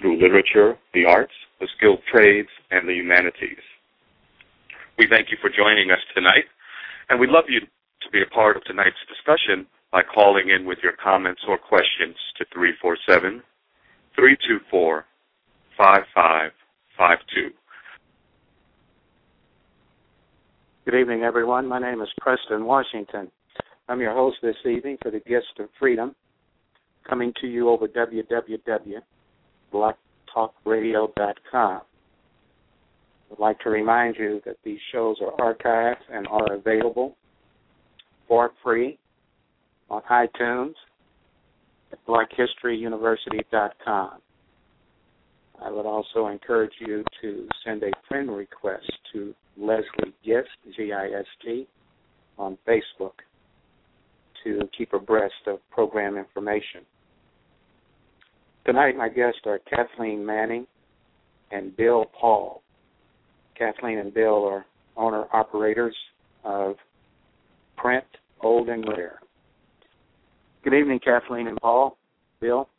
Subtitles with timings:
[0.00, 3.62] through literature, the arts, the skilled trades, and the humanities.
[4.98, 6.44] We thank you for joining us tonight,
[7.08, 10.78] and we'd love you to be a part of tonight's discussion by calling in with
[10.82, 13.42] your comments or questions to 347
[14.14, 15.04] 324
[15.76, 17.50] 5552.
[20.84, 21.66] Good evening, everyone.
[21.66, 23.30] My name is Preston Washington.
[23.88, 26.14] I'm your host this evening for the Gist of Freedom,
[27.08, 27.88] coming to you over
[29.74, 31.80] www.blogtalkradio.com.
[33.32, 37.16] I'd like to remind you that these shows are archived and are available
[38.28, 38.98] for free
[39.90, 40.74] on iTunes
[41.92, 44.20] at blackhistoryuniversity.com.
[45.64, 51.66] I would also encourage you to send a friend request to Leslie Gist, G-I-S-T,
[52.38, 53.12] on Facebook
[54.42, 56.80] to keep abreast of program information.
[58.64, 60.66] Tonight, my guests are Kathleen Manning
[61.50, 62.62] and Bill Paul.
[63.58, 64.64] Kathleen and Bill are
[64.96, 65.94] owner operators
[66.44, 66.76] of
[67.76, 68.06] Prints
[68.40, 69.20] Old and Rare.
[70.62, 71.98] Good evening, Kathleen and Paul.
[72.40, 72.70] Bill?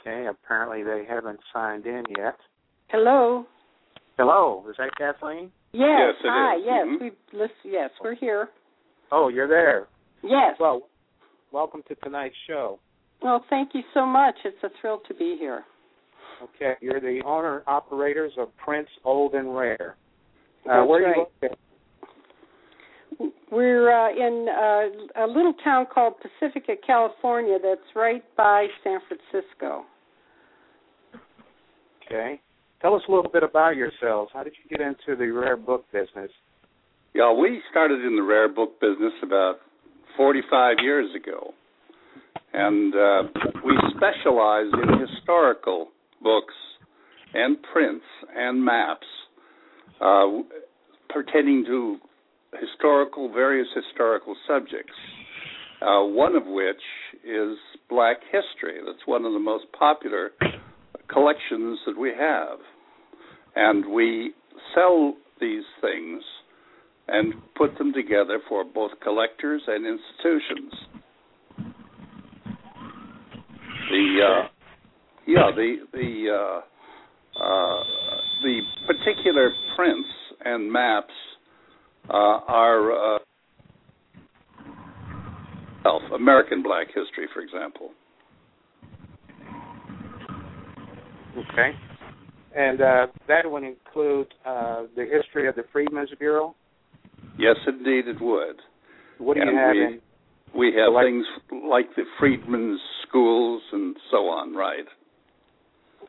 [0.00, 2.36] Okay, apparently they haven't signed in yet.
[2.90, 3.44] Hello.
[4.16, 5.50] Hello, is that Kathleen?
[5.72, 5.82] Yes.
[5.82, 6.56] Yes, it Hi.
[6.56, 6.62] is.
[6.64, 6.86] Yes.
[6.86, 7.00] Mhm.
[7.00, 7.56] We listen.
[7.64, 8.48] Yes, we're here.
[9.12, 9.88] Oh, you're there.
[10.22, 10.56] Yes.
[10.58, 10.88] Well,
[11.52, 12.78] welcome to tonight's show.
[13.22, 14.34] Well, thank you so much.
[14.44, 15.64] It's a thrill to be here.
[16.42, 19.96] Okay, you're the owner operators of Prints Old and Rare.
[20.68, 21.16] Uh, where are right.
[21.16, 21.58] you located?
[23.50, 27.58] We're uh, in uh, a little town called Pacifica, California.
[27.62, 29.84] That's right by San Francisco.
[32.04, 32.40] Okay.
[32.82, 34.30] Tell us a little bit about yourselves.
[34.34, 36.30] How did you get into the rare book business?
[37.14, 39.56] Yeah, we started in the rare book business about
[40.16, 41.54] 45 years ago.
[42.52, 43.22] And uh,
[43.64, 45.88] we specialize in historical
[46.22, 46.54] books
[47.34, 48.04] and prints
[48.34, 49.06] and maps
[50.00, 50.26] uh,
[51.08, 51.98] pertaining to
[52.60, 54.92] historical, various historical subjects.
[55.80, 56.80] Uh, one of which
[57.24, 57.56] is
[57.88, 58.80] Black history.
[58.84, 60.30] That's one of the most popular
[61.08, 62.58] collections that we have.
[63.54, 64.32] And we
[64.74, 66.22] sell these things
[67.08, 70.72] and put them together for both collectors and institutions.
[73.90, 74.48] The uh,
[75.26, 76.60] yeah, the the uh,
[77.42, 77.82] uh,
[78.42, 80.08] the particular prints
[80.44, 81.14] and maps
[82.10, 83.18] uh, are uh,
[86.14, 87.90] American Black history, for example.
[91.36, 91.70] Okay.
[92.56, 96.54] And uh, that would include uh, the history of the Freedmen's Bureau.
[97.38, 98.56] Yes, indeed, it would.
[99.18, 100.00] What do And you have we- in?
[100.54, 101.26] We have Like- things
[101.68, 104.86] like the Freedmen's schools and so on, right?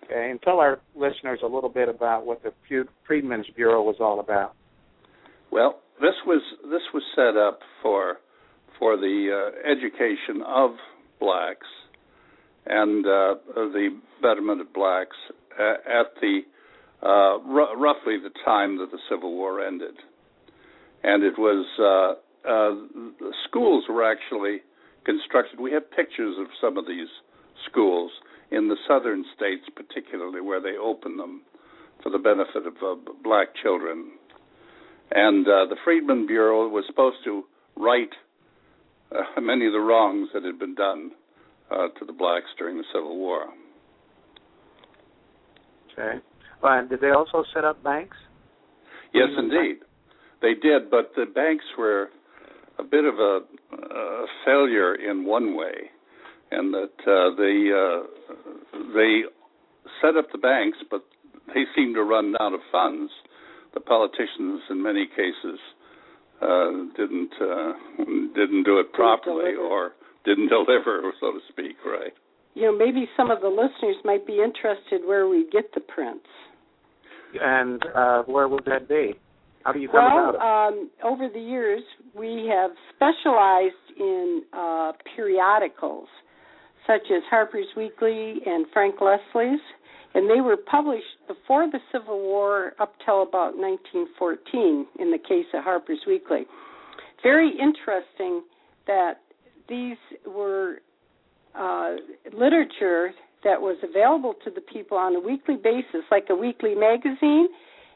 [0.03, 2.53] Okay, and tell our listeners a little bit about what the
[3.05, 4.53] Freedmen's Bureau was all about.
[5.51, 8.19] Well, this was this was set up for
[8.79, 10.71] for the uh, education of
[11.19, 11.67] blacks
[12.69, 13.89] and uh, the
[14.22, 15.16] betterment of blacks
[15.59, 16.41] at the
[17.01, 19.95] uh, r- roughly the time that the Civil War ended,
[21.03, 22.72] and it was uh, uh,
[23.47, 24.61] schools were actually
[25.06, 25.59] constructed.
[25.59, 27.07] We have pictures of some of these
[27.69, 28.11] schools
[28.51, 31.41] in the southern states, particularly where they opened them
[32.01, 34.11] for the benefit of uh, black children.
[35.11, 37.44] And uh, the Freedmen Bureau was supposed to
[37.75, 38.09] right
[39.11, 41.12] uh, many of the wrongs that had been done
[41.72, 43.46] uh, to the blacks during the Civil War.
[45.94, 46.19] Okay.
[46.64, 48.18] And did they also set up banks?
[49.14, 49.78] Yes, Freedmen indeed,
[50.42, 50.90] they did.
[50.90, 52.10] But the banks were
[52.80, 53.40] a bit of a,
[53.74, 55.92] a failure in one way,
[56.52, 59.22] and that uh, they uh, they
[60.02, 61.04] set up the banks, but
[61.48, 63.12] they seemed to run out of funds.
[63.74, 65.60] The politicians, in many cases,
[66.42, 67.74] uh, didn't uh,
[68.36, 69.92] didn't do it properly or
[70.27, 71.77] didn't deliver, so to speak.
[71.85, 72.13] Right.
[72.53, 76.25] You know, maybe some of the listeners might be interested where we get the prints.
[77.39, 79.13] And uh, where would that be?
[79.63, 80.79] How do you come well, about it?
[80.79, 81.83] um, over the years,
[82.15, 86.07] we have specialized in uh, periodicals
[86.88, 89.59] such as Harper's Weekly and Frank Leslie's,
[90.13, 95.45] and they were published before the Civil War up till about 1914 in the case
[95.53, 96.45] of Harper's Weekly.
[97.21, 98.41] Very interesting
[98.88, 99.19] that
[99.69, 100.80] these were
[101.56, 101.96] uh,
[102.34, 103.12] literature
[103.44, 107.48] that was available to the people on a weekly basis, like a weekly magazine.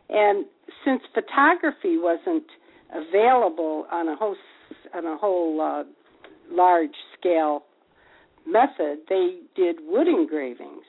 [0.10, 0.46] And
[0.86, 2.46] since photography wasn't
[2.94, 4.36] available on a whole
[4.94, 5.84] on a whole uh,
[6.54, 7.64] large scale
[8.48, 10.84] method, they did wood engravings.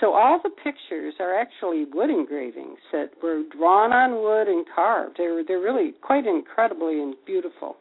[0.00, 5.16] So all the pictures are actually wood engravings that were drawn on wood and carved.
[5.18, 7.76] They're they're really quite incredibly and beautiful.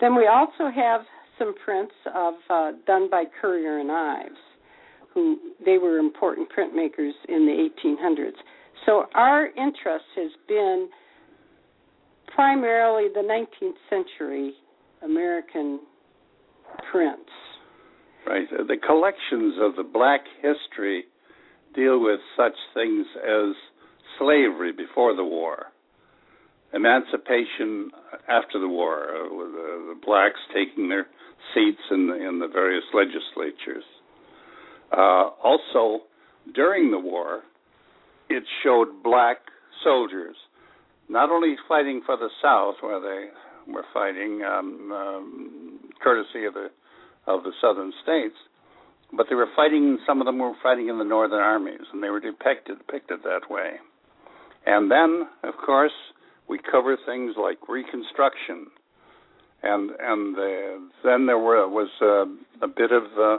[0.00, 1.02] Then we also have
[1.38, 4.40] some prints of uh, done by Currier and Ives,
[5.14, 8.36] who they were important printmakers in the 1800s.
[8.86, 10.88] So our interest has been
[12.34, 14.54] primarily the 19th century
[15.02, 15.80] American
[16.90, 17.30] prints.
[18.26, 18.48] Right.
[18.50, 21.04] The collections of the black history
[21.74, 23.54] deal with such things as
[24.18, 25.66] slavery before the war,
[26.74, 27.90] emancipation
[28.28, 31.06] after the war, uh, the, the blacks taking their
[31.54, 33.84] seats in the, in the various legislatures.
[34.92, 36.04] Uh, also,
[36.54, 37.42] during the war,
[38.28, 39.38] it showed black
[39.84, 40.36] soldiers
[41.08, 46.68] not only fighting for the South, where they were fighting um, um, courtesy of the
[47.26, 48.36] of the southern states,
[49.14, 49.98] but they were fighting.
[50.06, 53.50] Some of them were fighting in the northern armies, and they were depicted depicted that
[53.50, 53.72] way.
[54.66, 55.92] And then, of course,
[56.48, 58.68] we cover things like Reconstruction,
[59.62, 62.24] and and uh, then there were was uh,
[62.64, 63.38] a bit of uh,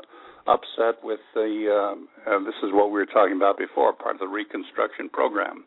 [0.52, 1.96] upset with the.
[2.28, 5.64] Uh, this is what we were talking about before, part of the Reconstruction program.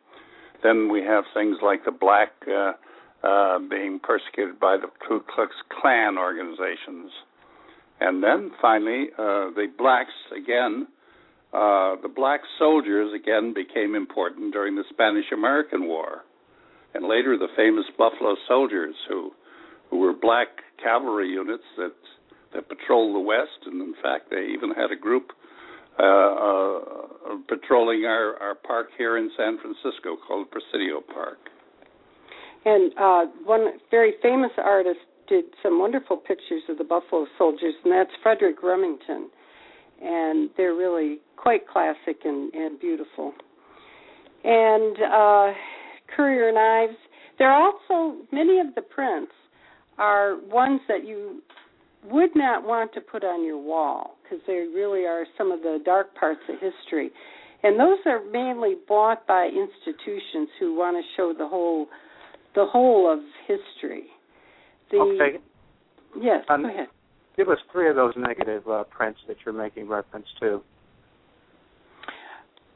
[0.63, 2.73] Then we have things like the black uh,
[3.27, 7.11] uh, being persecuted by the Ku Klux Klan organizations
[8.03, 10.89] and then finally, uh, the blacks again,
[11.53, 16.23] uh, the black soldiers again became important during the Spanish American War.
[16.95, 19.31] And later, the famous Buffalo Soldiers, who,
[19.93, 20.49] who were black
[20.83, 21.93] cavalry units that,
[22.55, 23.67] that patrolled the West.
[23.67, 25.33] And in fact, they even had a group
[26.01, 26.79] uh, uh,
[27.47, 31.37] patrolling our, our park here in San Francisco called Presidio Park.
[32.65, 37.93] And uh, one very famous artist did some wonderful pictures of the Buffalo Soldiers, and
[37.93, 39.29] that's Frederic Remington.
[40.03, 43.35] And they're really quite classic and, and beautiful.
[44.43, 45.53] And uh,
[46.17, 46.99] Currier and Ives.
[47.39, 49.33] There are also many of the prints
[49.99, 51.43] are ones that you
[52.11, 55.79] would not want to put on your wall because they really are some of the
[55.85, 57.11] dark parts of history.
[57.63, 61.87] And those are mainly bought by institutions who want to show the whole
[62.55, 64.07] the whole of history.
[64.91, 65.39] The, okay.
[66.21, 66.89] Yes, Um, go ahead.
[67.37, 70.61] Give us three of those negative uh, prints that you're making reference to.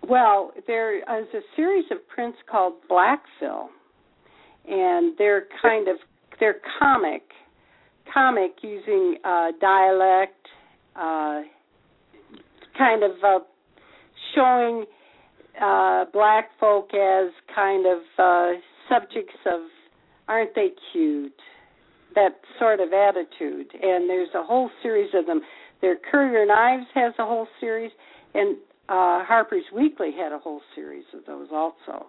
[0.09, 3.69] Well, there is a series of prints called Blackville,
[4.67, 5.97] and they're kind of
[6.41, 7.23] they're comic,
[8.13, 10.47] comic using uh, dialect,
[10.95, 11.43] uh,
[12.77, 13.39] kind of uh,
[14.35, 14.85] showing
[15.61, 18.53] uh, black folk as kind of uh,
[18.89, 19.61] subjects of
[20.29, 21.33] aren't they cute?
[22.15, 25.43] That sort of attitude, and there's a whole series of them.
[25.83, 27.91] Their Currier and Ives has a whole series,
[28.35, 28.57] and
[28.89, 32.07] uh, Harper's Weekly had a whole series of those also.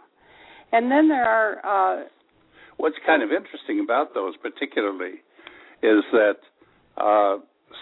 [0.72, 2.04] And then there are uh,
[2.78, 5.22] What's kind of interesting about those, particularly,
[5.82, 6.38] is that
[6.98, 7.38] uh,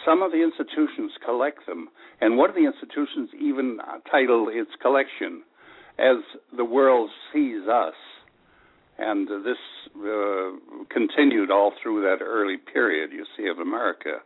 [0.06, 1.90] some of the institutions collect them,
[2.22, 5.44] and one of the institutions even titled its collection
[6.00, 6.18] as
[6.56, 7.94] "The World Sees Us,"
[8.98, 9.58] and uh, this
[9.98, 10.52] uh,
[10.90, 13.12] continued all through that early period.
[13.12, 14.20] You see of America,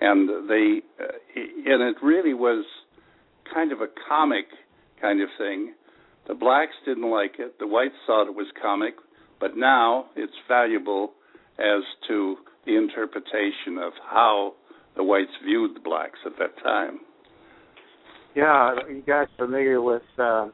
[0.00, 2.64] and they, uh, and it really was
[3.52, 4.46] kind of a comic
[5.00, 5.74] kind of thing.
[6.26, 7.58] The blacks didn't like it.
[7.58, 8.94] The whites thought it was comic,
[9.40, 11.12] but now it's valuable
[11.58, 12.36] as to
[12.66, 14.52] the interpretation of how
[14.96, 17.00] the whites viewed the blacks at that time.
[18.34, 20.48] Yeah, are you guys familiar with uh,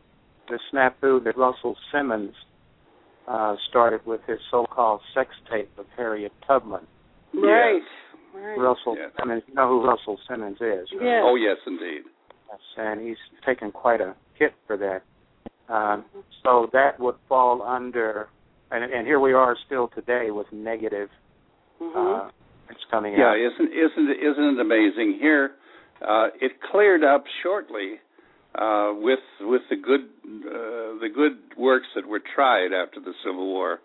[0.49, 2.35] the snafu that Russell Simmons
[3.27, 6.87] uh, started with his so-called sex tape of Harriet Tubman?
[7.33, 7.81] right,
[8.35, 8.59] right.
[8.59, 9.11] Russell Yes.
[9.19, 11.03] Simmons, you know who Russell Simmons is, right?
[11.03, 11.23] Yes.
[11.25, 12.03] Oh yes, indeed.
[12.51, 15.03] Yes, and he's taken quite a hit for that.
[15.73, 16.05] Um,
[16.43, 18.29] so that would fall under,
[18.71, 21.09] and, and here we are still today with negative.
[21.81, 22.27] Mhm.
[22.27, 22.31] Uh,
[22.71, 23.39] it's coming Yeah, out.
[23.39, 25.19] isn't isn't isn't it amazing?
[25.19, 25.53] Here,
[26.03, 28.01] uh, it cleared up shortly
[28.55, 33.47] uh, with with the good uh, the good works that were tried after the Civil
[33.47, 33.81] War,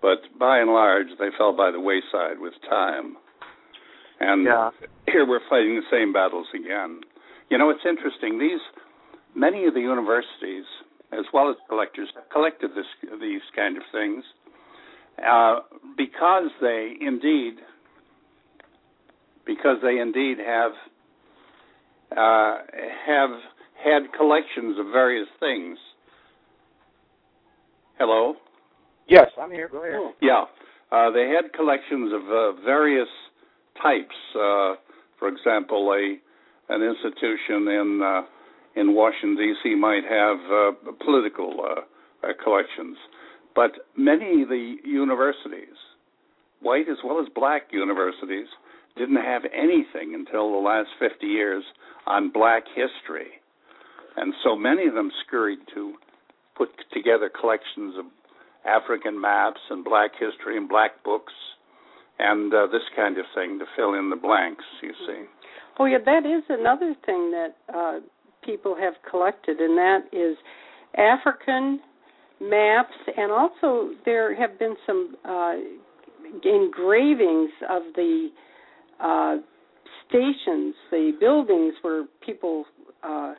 [0.00, 3.16] but by and large, they fell by the wayside with time.
[4.20, 4.70] And yeah.
[5.06, 7.00] here we're fighting the same battles again.
[7.50, 8.38] You know, it's interesting.
[8.38, 8.60] These
[9.34, 10.64] many of the universities,
[11.12, 12.86] as well as collectors, have collected this,
[13.20, 14.24] these kind of things
[15.26, 15.60] uh,
[15.96, 17.54] because they indeed
[19.44, 20.72] because they indeed have
[22.16, 22.58] uh,
[23.06, 23.30] have
[23.82, 25.78] had collections of various things.
[27.98, 28.36] Hello.
[29.08, 29.68] Yes, I'm here.
[29.68, 30.14] Go ahead.
[30.20, 30.44] Yeah,
[30.90, 33.08] uh, they had collections of uh, various
[33.82, 34.14] types.
[34.34, 34.74] Uh,
[35.18, 36.16] for example, a
[36.72, 38.22] an institution in uh,
[38.76, 39.74] in Washington D.C.
[39.74, 42.96] might have uh, political uh, collections,
[43.54, 45.76] but many of the universities,
[46.60, 48.48] white as well as black universities,
[48.96, 51.64] didn't have anything until the last 50 years
[52.06, 53.28] on black history.
[54.16, 55.94] And so many of them scurried to
[56.56, 58.04] put together collections of
[58.66, 61.32] African maps and black history and black books
[62.18, 65.24] and uh, this kind of thing to fill in the blanks, you see.
[65.78, 68.00] Oh, yeah, that is another thing that uh,
[68.44, 70.36] people have collected, and that is
[70.96, 71.80] African
[72.40, 75.54] maps, and also there have been some uh,
[76.44, 78.28] engravings of the
[79.00, 79.36] uh,
[80.08, 82.64] stations, the buildings where people
[83.02, 83.34] uh,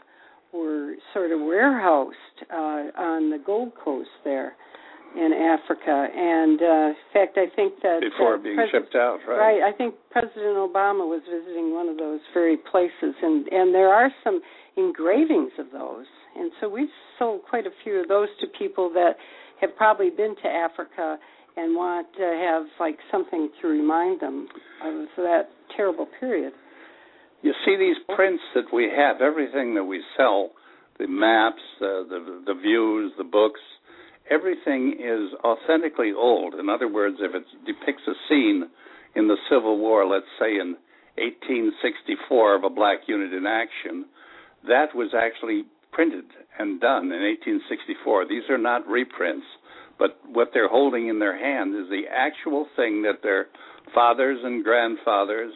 [0.54, 2.16] were sort of warehoused
[2.52, 2.56] uh,
[2.98, 4.54] on the Gold Coast there
[5.16, 6.08] in Africa.
[6.16, 9.38] And uh, in fact, I think that before uh, being Pres- shipped out, right?
[9.38, 9.62] Right.
[9.62, 14.12] I think President Obama was visiting one of those very places, and and there are
[14.24, 14.42] some
[14.78, 16.06] engravings of those.
[16.36, 16.88] And so we've
[17.20, 19.14] sold quite a few of those to people that
[19.62, 21.18] have probably been to Africa
[21.56, 24.48] and want to have like something to remind them
[24.84, 26.54] of that terrible period.
[27.42, 30.52] You see these prints that we have, everything that we sell,
[30.98, 33.60] the maps, uh, the the views, the books,
[34.30, 36.56] everything is authentically old.
[36.56, 38.70] In other words, if it depicts a scene
[39.16, 40.76] in the Civil War, let's say in
[41.18, 44.06] 1864 of a black unit in action,
[44.68, 46.26] that was actually printed
[46.60, 48.28] and done in 1864.
[48.28, 49.46] These are not reprints
[50.00, 53.48] but what they're holding in their hand is the actual thing that their
[53.94, 55.54] fathers and grandfathers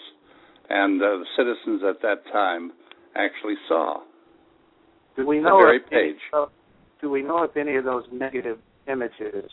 [0.69, 2.71] and uh, the citizens at that time
[3.15, 4.01] actually saw.
[5.15, 6.15] Do we know very if page?
[6.33, 6.45] Any,
[7.01, 9.49] do we know if any of those negative images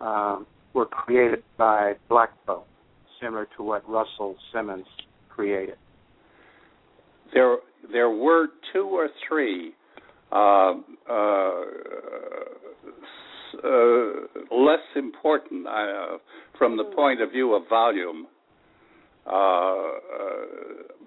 [0.00, 2.66] um, were created by black folk,
[3.20, 4.86] similar to what Russell Simmons
[5.28, 5.76] created?
[7.34, 7.56] There,
[7.92, 9.72] there were two or three
[10.32, 10.74] uh,
[11.08, 11.52] uh,
[13.64, 14.12] uh,
[14.50, 16.18] less important uh,
[16.58, 18.26] from the point of view of volume
[19.26, 19.90] uh, uh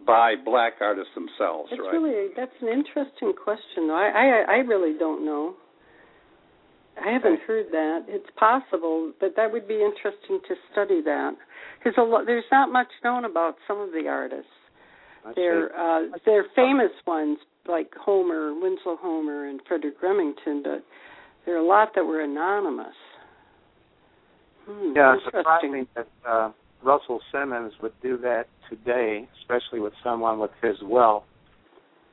[0.06, 1.70] by black artists themselves.
[1.72, 1.94] That's right?
[1.94, 3.90] really that's an interesting question.
[3.90, 5.56] I, I I really don't know.
[7.02, 8.06] I haven't heard that.
[8.08, 11.36] It's possible, but that would be interesting to study that
[11.80, 14.52] because there's not much known about some of the artists.
[15.36, 17.38] They're uh, they're famous ones
[17.68, 20.84] like Homer, Winslow Homer, and Frederic Remington, but
[21.46, 22.96] there are a lot that were anonymous.
[24.66, 26.52] Hmm, yeah, it's surprising that uh,
[26.84, 31.24] Russell Simmons would do that today, especially with someone with his wealth.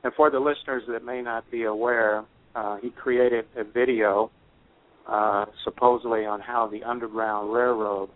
[0.03, 2.25] And for the listeners that may not be aware,
[2.55, 4.31] uh, he created a video
[5.07, 8.09] uh, supposedly on how the Underground Railroad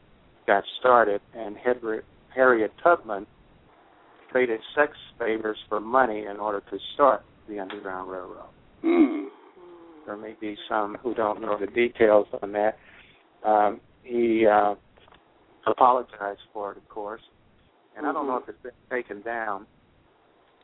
[0.48, 1.56] got started, and
[2.34, 3.25] Harriet Tubman
[4.36, 8.50] traded sex favors for money in order to start the Underground Railroad.
[8.82, 9.27] Hmm.
[10.06, 12.77] There may be some who don't know the details on that.
[13.46, 14.75] Um, he uh,
[15.65, 17.22] apologized for it, of course,
[17.96, 18.10] and mm-hmm.
[18.10, 19.68] I don't know if it's been taken down.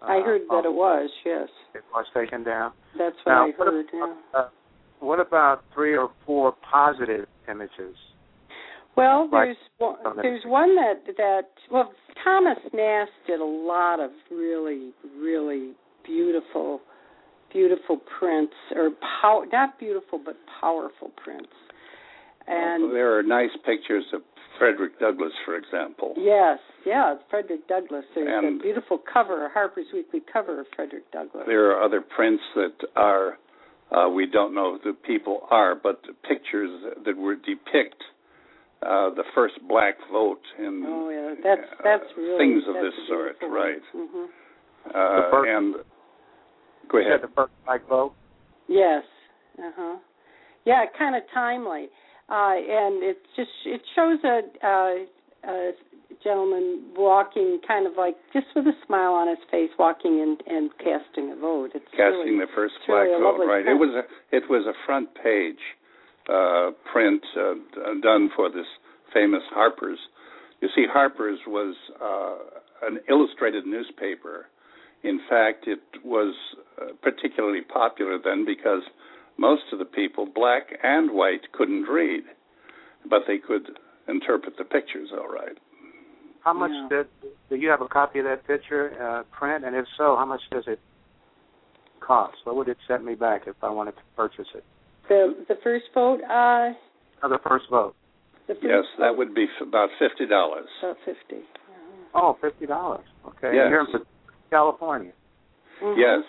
[0.01, 1.09] I uh, heard that it was.
[1.25, 2.73] Yes, it was taken down.
[2.97, 3.57] That's what now, I heard.
[3.57, 4.39] What about, yeah.
[4.39, 4.49] uh,
[4.99, 7.95] what about three or four positive images?
[8.97, 11.93] Well, there's one, there's one that that well
[12.23, 15.73] Thomas Nast did a lot of really really
[16.05, 16.81] beautiful
[17.51, 21.49] beautiful prints, or pow- not beautiful but powerful prints.
[22.47, 24.21] And well, there are nice pictures of
[24.57, 26.13] Frederick Douglass, for example.
[26.17, 28.05] Yes, yeah, Frederick Douglass.
[28.15, 31.43] There's and a beautiful cover, a Harper's Weekly cover of Frederick Douglass.
[31.47, 33.37] There are other prints that are
[33.91, 36.69] uh, we don't know who the people are, but pictures
[37.05, 38.01] that were depict
[38.83, 42.85] uh, the first black vote in oh yeah, that's that's uh, really things of that's
[42.85, 43.81] this sort, right?
[43.95, 44.25] Mm-hmm.
[44.89, 45.75] Uh, and
[46.91, 47.21] Go ahead.
[47.21, 48.13] The first black vote.
[48.67, 49.03] Yes.
[49.57, 49.97] Uh huh.
[50.65, 51.89] Yeah, kind of timely,
[52.29, 55.71] uh, and it just it shows a, uh, a
[56.23, 60.69] gentleman walking, kind of like just with a smile on his face, walking and and
[60.77, 61.71] casting a vote.
[61.73, 63.63] It's casting really, the first black really vote, right?
[63.63, 63.69] Print.
[63.69, 65.61] It was a it was a front page
[66.31, 67.53] uh, print uh,
[68.01, 68.65] done for this
[69.13, 69.99] famous Harper's.
[70.61, 74.47] You see, Harper's was uh, an illustrated newspaper.
[75.03, 76.33] In fact, it was
[76.79, 78.83] uh, particularly popular then because
[79.37, 82.23] most of the people, black and white, couldn't read,
[83.09, 83.71] but they could
[84.07, 85.57] interpret the pictures all right.
[86.43, 86.87] How much yeah.
[86.89, 87.07] did
[87.49, 89.63] do you have a copy of that picture uh, print?
[89.65, 90.79] And if so, how much does it
[91.99, 92.37] cost?
[92.45, 94.63] What would it set me back if I wanted to purchase it?
[95.09, 96.21] The the first vote.
[96.23, 96.73] Uh,
[97.23, 97.95] oh, the first vote.
[98.47, 99.03] The first yes, vote.
[99.03, 100.67] that would be about fifty dollars.
[100.81, 101.43] About fifty.
[102.13, 103.05] Oh, fifty dollars.
[103.27, 103.51] Okay.
[103.55, 103.67] Yes.
[103.69, 103.87] Here in
[104.49, 105.11] California.
[105.81, 105.99] Mm-hmm.
[105.99, 106.23] Yes.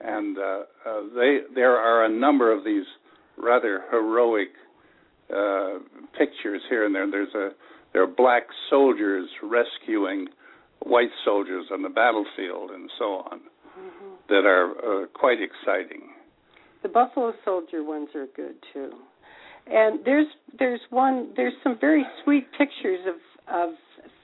[0.00, 0.42] And uh,
[0.84, 2.84] uh, they there are a number of these
[3.38, 4.48] rather heroic
[5.34, 5.78] uh,
[6.18, 7.10] pictures here and there.
[7.10, 7.50] There's a
[7.92, 10.28] there are black soldiers rescuing
[10.80, 14.14] white soldiers on the battlefield and so on mm-hmm.
[14.28, 14.70] that are
[15.02, 16.10] uh, quite exciting.
[16.86, 18.92] The Buffalo Soldier ones are good too.
[19.66, 23.16] And there's there's one there's some very sweet pictures of
[23.52, 23.74] of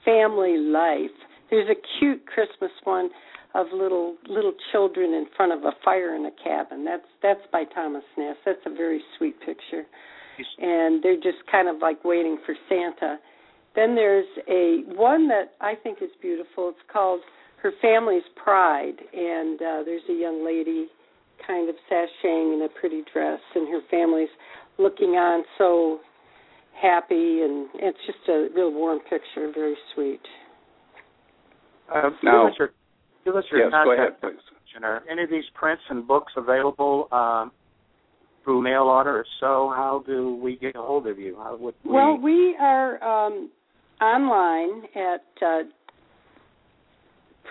[0.05, 1.11] family life.
[1.49, 3.09] There's a cute Christmas one
[3.53, 6.85] of little little children in front of a fire in a cabin.
[6.85, 8.39] That's that's by Thomas Nast.
[8.45, 9.83] That's a very sweet picture.
[10.57, 13.17] And they're just kind of like waiting for Santa.
[13.75, 16.69] Then there's a one that I think is beautiful.
[16.69, 17.19] It's called
[17.61, 20.87] Her Family's Pride, and uh, there's a young lady
[21.45, 24.29] kind of sashaying in a pretty dress, and her family's
[24.77, 25.99] looking on so
[26.81, 30.21] happy, and it's just a real warm picture, very sweet.
[31.93, 32.69] Uh, now, give us your,
[33.25, 34.39] give us your yes, contact go ahead, please.
[34.81, 37.51] Are any of these prints and books available um,
[38.43, 39.19] through mail order?
[39.19, 41.35] If so, how do we get a hold of you?
[41.37, 41.91] How would we...
[41.91, 43.51] Well, we are um,
[44.01, 45.61] online at uh,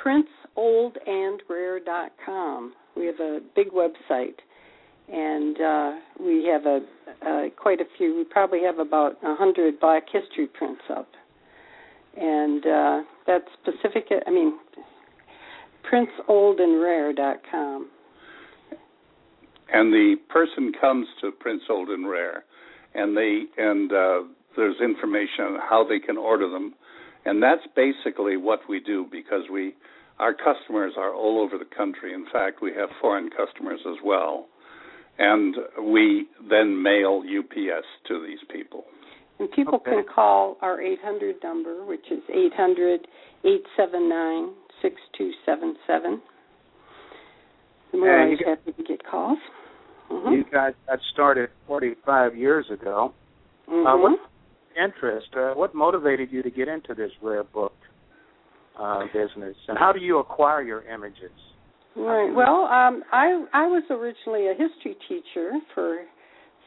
[0.04, 2.72] printsoldandrare.com.
[2.96, 4.34] We have a big website,
[5.12, 6.80] and uh, we have a
[7.26, 8.16] uh, quite a few.
[8.16, 11.08] We probably have about a hundred Black History prints up,
[12.16, 14.06] and uh, that's specific.
[14.26, 14.58] I mean,
[15.90, 17.90] printsoldandrare.com.
[19.74, 22.44] And the person comes to Prints Old and Rare,
[22.94, 24.20] and they and uh,
[24.56, 26.74] there's information on how they can order them,
[27.24, 29.74] and that's basically what we do because we
[30.22, 32.14] our customers are all over the country.
[32.14, 34.46] In fact, we have foreign customers as well.
[35.18, 35.56] And
[35.92, 38.84] we then mail UPS to these people.
[39.40, 39.90] And people okay.
[39.90, 43.00] can call our 800 number, which is 800
[43.44, 46.22] 879 6277.
[47.92, 49.38] We're always happy to get calls.
[50.10, 50.32] Mm-hmm.
[50.32, 53.12] You guys got started 45 years ago.
[53.68, 53.86] Mm-hmm.
[53.86, 54.18] Uh, what
[54.82, 57.74] interest, uh, what motivated you to get into this rare book
[58.78, 61.30] uh, business, and how do you acquire your images?
[61.94, 62.32] Right.
[62.34, 65.98] Well, um, I I was originally a history teacher for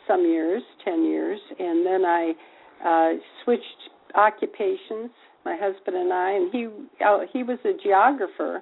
[0.07, 2.33] some years, ten years, and then I
[2.85, 3.13] uh,
[3.43, 5.09] switched occupations.
[5.43, 6.67] My husband and I, and he
[7.03, 8.61] uh, he was a geographer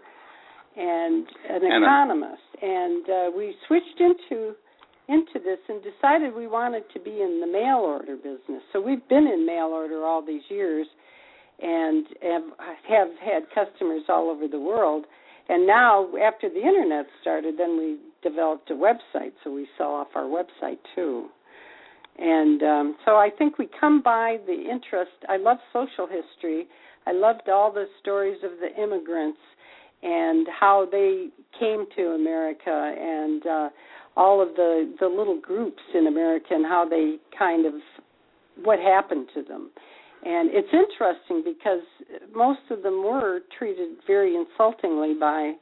[0.75, 4.53] and an economist, and uh, we switched into
[5.09, 8.63] into this and decided we wanted to be in the mail order business.
[8.71, 10.87] So we've been in mail order all these years,
[11.63, 12.43] and have,
[12.87, 15.05] have had customers all over the world.
[15.49, 20.07] And now, after the internet started, then we developed a website, so we sell off
[20.15, 21.27] our website too.
[22.17, 25.11] And um, so I think we come by the interest.
[25.27, 26.67] I love social history.
[27.07, 29.39] I loved all the stories of the immigrants
[30.03, 33.69] and how they came to America and uh,
[34.15, 37.73] all of the the little groups in America and how they kind of
[38.63, 39.71] what happened to them.
[40.25, 41.81] And it's interesting because
[42.33, 45.53] most of them were treated very insultingly by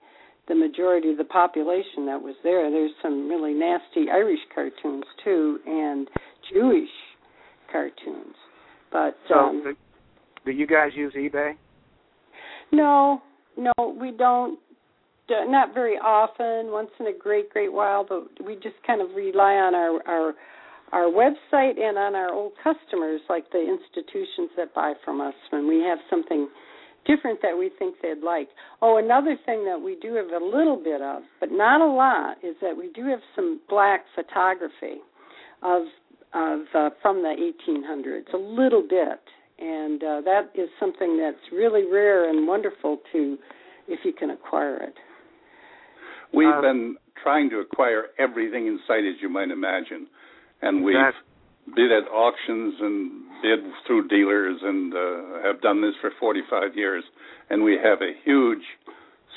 [0.48, 2.70] the majority of the population that was there.
[2.70, 6.08] There's some really nasty Irish cartoons too, and
[6.52, 6.90] Jewish
[7.72, 8.36] cartoons.
[8.92, 9.76] But so, um,
[10.46, 11.54] do you guys use eBay?
[12.72, 13.22] No,
[13.58, 14.60] no, we don't.
[15.30, 16.72] Uh, not very often.
[16.72, 20.34] Once in a great, great while, but we just kind of rely on our our
[20.92, 25.68] our website and on our old customers, like the institutions that buy from us, when
[25.68, 26.50] we have something
[27.06, 28.50] different that we think they'd like.
[28.82, 32.38] Oh, another thing that we do have a little bit of, but not a lot,
[32.44, 35.00] is that we do have some black photography
[35.62, 35.84] of
[36.34, 39.20] of uh, from the 1800s, a little bit,
[39.60, 43.38] and uh, that is something that's really rare and wonderful to,
[43.90, 44.94] if you can acquire it.
[46.34, 50.08] We've um, been trying to acquire everything in sight, as you might imagine
[50.62, 50.96] and we've
[51.76, 57.04] bid at auctions and bid through dealers and uh, have done this for 45 years
[57.50, 58.64] and we have a huge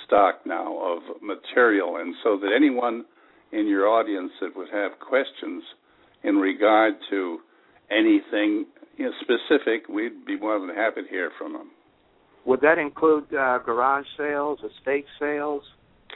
[0.06, 3.04] stock now of material and so that anyone
[3.52, 5.62] in your audience that would have questions
[6.22, 7.38] in regard to
[7.90, 11.70] anything you know, specific, we'd be more than happy to hear from them.
[12.46, 15.62] Would that include uh, garage sales, estate sales?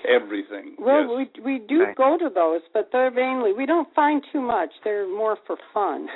[0.06, 0.76] Everything.
[0.78, 1.28] Well, yes.
[1.42, 1.94] we we do Okay.
[1.96, 4.70] go to those, but they're mainly we don't find too much.
[4.84, 6.08] They're more for fun.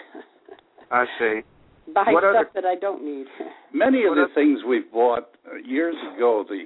[0.91, 1.41] I see.
[1.95, 3.27] Buy What stuff other- that I don't need.
[3.73, 6.65] Many of the things we've bought uh, years ago, the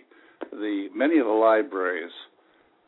[0.52, 2.12] the many of the libraries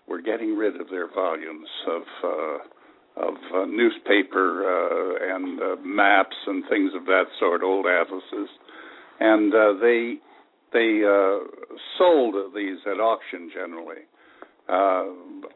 [0.06, 6.36] were getting rid of their volumes of uh, of uh, newspaper uh, and uh, maps
[6.46, 8.48] and things of that sort, old atlases,
[9.20, 10.16] and uh, they
[10.72, 11.38] they uh,
[11.96, 14.02] sold these at auction generally
[14.68, 15.04] uh,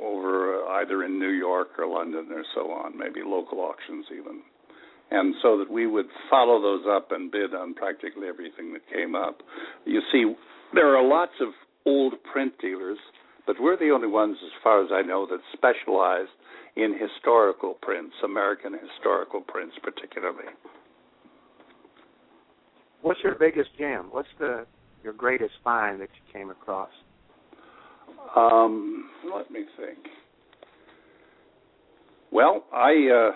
[0.00, 4.42] over either in New York or London or so on, maybe local auctions even
[5.12, 9.14] and so that we would follow those up and bid on practically everything that came
[9.14, 9.40] up.
[9.84, 10.34] You see,
[10.72, 11.48] there are lots of
[11.84, 12.98] old print dealers,
[13.46, 16.28] but we're the only ones, as far as I know, that specialize
[16.76, 20.48] in historical prints, American historical prints particularly.
[23.02, 24.08] What's your biggest gem?
[24.10, 24.64] What's the
[25.04, 26.90] your greatest find that you came across?
[28.36, 29.98] Um, let me think.
[32.30, 33.32] Well, I uh,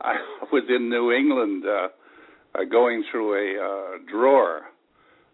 [0.00, 0.14] I
[0.52, 1.88] was in New England uh,
[2.58, 4.62] uh, going through a uh, drawer,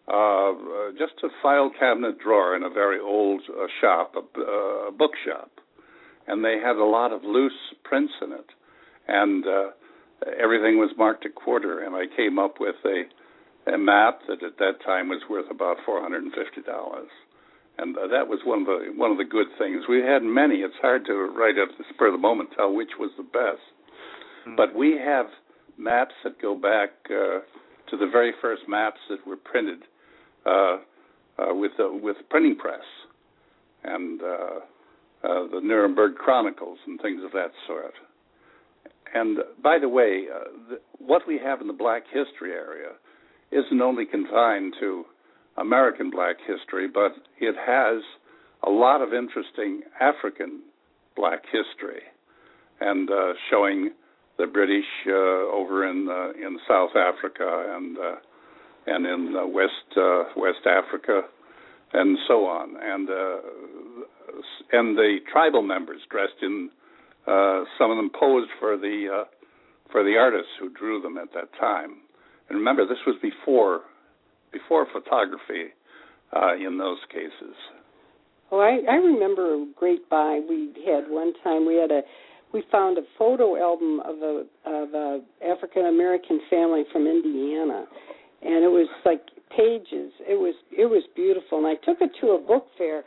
[0.09, 4.89] uh, uh, just a file cabinet drawer in a very old uh, shop, a, uh,
[4.89, 5.51] a bookshop,
[6.27, 7.53] and they had a lot of loose
[7.85, 8.47] prints in it,
[9.09, 9.71] and uh,
[10.41, 13.03] everything was marked a quarter, and I came up with a
[13.69, 17.11] a map that at that time was worth about four hundred and fifty dollars
[17.79, 19.85] and that was one of the one of the good things.
[19.89, 20.57] We had many.
[20.57, 23.63] It's hard to right at the spur of the moment tell which was the best,
[24.57, 25.27] but we have
[25.79, 27.41] maps that go back uh,
[27.91, 29.81] to the very first maps that were printed
[30.47, 30.79] uh,
[31.39, 32.85] uh, with the with printing press,
[33.85, 34.61] and uh,
[35.25, 37.95] uh, the Nuremberg Chronicles and things of that sort.
[39.15, 42.91] And by the way, uh, the, what we have in the Black History area
[43.53, 45.05] isn't only confined to
[45.59, 48.03] American Black history, but it has
[48.63, 50.61] a lot of interesting African
[51.15, 52.03] Black history,
[52.81, 53.91] and uh, showing
[54.39, 58.17] the British uh, over in uh, in South Africa and uh,
[58.87, 61.23] and in uh, West uh, West Africa,
[61.93, 63.37] and so on, and uh,
[64.73, 66.71] and the tribal members dressed in
[67.27, 69.25] uh, some of them posed for the uh,
[69.91, 71.97] for the artists who drew them at that time.
[72.49, 73.83] And remember, this was before
[74.53, 75.73] before photography
[76.35, 77.55] uh, in those cases.
[78.51, 81.67] Oh, I, I remember a great buy we had one time.
[81.67, 82.03] We had a
[82.53, 87.87] we found a photo album of a of a African American family from Indiana,
[88.43, 90.13] and it was like pages.
[90.21, 93.03] It was it was beautiful, and I took it to a book fair,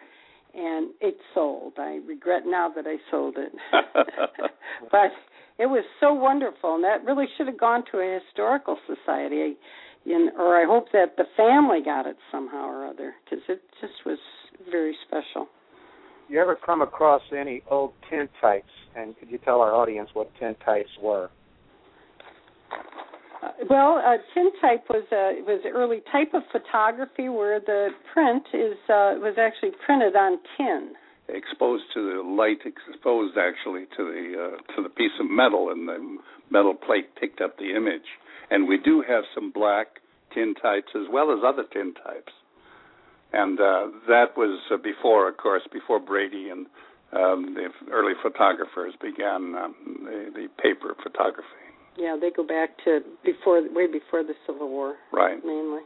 [0.54, 1.74] and it sold.
[1.78, 3.52] I regret now that I sold it,
[4.92, 5.12] but
[5.58, 9.56] it was so wonderful, and that really should have gone to a historical society.
[10.10, 13.94] In, or I hope that the family got it somehow or other because it just
[14.08, 14.18] was
[14.72, 15.48] very special.
[16.28, 18.64] You ever come across any old tintypes?
[18.96, 21.30] And could you tell our audience what tintypes were?
[23.42, 28.44] Uh, well, uh, tintype was a was an early type of photography where the print
[28.54, 30.94] is uh, was actually printed on tin.
[31.30, 34.26] exposed to the light, exposed actually to the
[34.58, 36.18] uh, to the piece of metal, and the
[36.50, 38.10] metal plate picked up the image.
[38.52, 39.88] And we do have some black
[40.36, 42.34] tintypes as well as other tintypes.
[43.32, 46.66] And uh, that was uh, before, of course, before Brady and
[47.14, 51.48] um, the early photographers began um, the, the paper photography.
[51.98, 55.44] Yeah, they go back to before way before the Civil War Right.
[55.44, 55.82] mainly.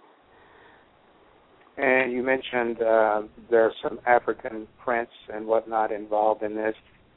[1.77, 6.75] And you mentioned uh, there are some African prints and whatnot involved in this.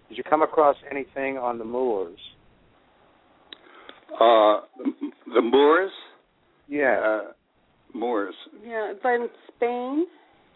[0.08, 2.18] Did you come across anything on the Moors?
[4.14, 4.60] Uh,
[5.34, 5.90] the Moors,
[6.68, 6.98] Yeah.
[7.00, 7.32] uh,
[7.92, 8.34] Moors.
[8.64, 10.06] Yeah, but in Spain,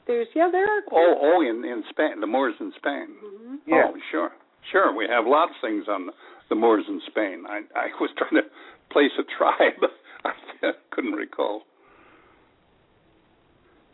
[0.07, 0.83] there's yeah there are.
[0.93, 3.09] Oh, oh, in in Spain, the Moors in Spain.
[3.21, 3.89] hmm yeah.
[3.89, 4.31] Oh, sure,
[4.73, 4.95] sure.
[4.95, 6.11] We have lots of things on
[6.49, 7.45] the Moors in Spain.
[7.49, 8.49] I I was trying to
[8.91, 9.81] place a tribe.
[10.25, 11.63] I couldn't recall.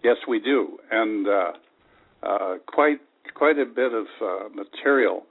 [0.02, 1.52] Yes, we do, and uh,
[2.22, 3.00] uh, quite
[3.34, 5.24] quite a bit of uh, material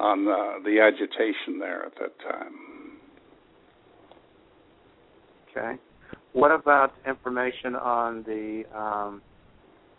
[0.00, 2.54] on uh, the agitation there at that time.
[5.56, 5.78] Okay.
[6.32, 9.22] What about information on the um,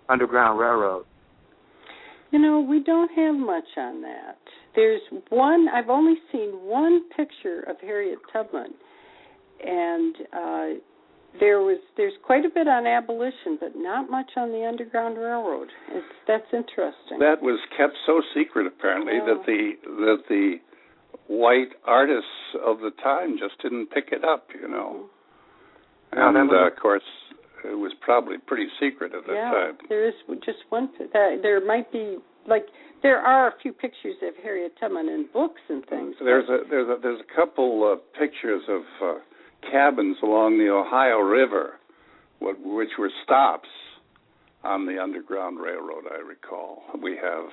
[0.10, 1.06] Underground Railroad?
[2.32, 4.38] You know, we don't have much on that.
[4.76, 5.68] There's one.
[5.70, 8.74] I've only seen one picture of Harriet Tubman,
[9.64, 10.80] and uh,
[11.40, 15.68] there was there's quite a bit on abolition, but not much on the Underground Railroad.
[15.92, 17.20] It's that's interesting.
[17.20, 19.26] That was kept so secret apparently Yeah.
[19.26, 20.56] that the that the
[21.28, 24.96] white artists of the time just didn't pick it up, you know.
[24.96, 25.13] Mm-hmm.
[26.16, 27.04] And uh, of course,
[27.66, 29.78] it was probably pretty secret at that yeah, time.
[29.90, 30.14] there is
[30.46, 30.90] just one.
[31.14, 32.66] That there might be like
[33.02, 36.16] there are a few pictures of Harriet Tubman in books and things.
[36.24, 39.14] There's a there's a there's a couple of pictures of uh,
[39.72, 41.74] cabins along the Ohio River,
[42.40, 43.70] what, which were stops
[44.64, 46.06] on the Underground Railroad.
[46.12, 47.46] I recall we have,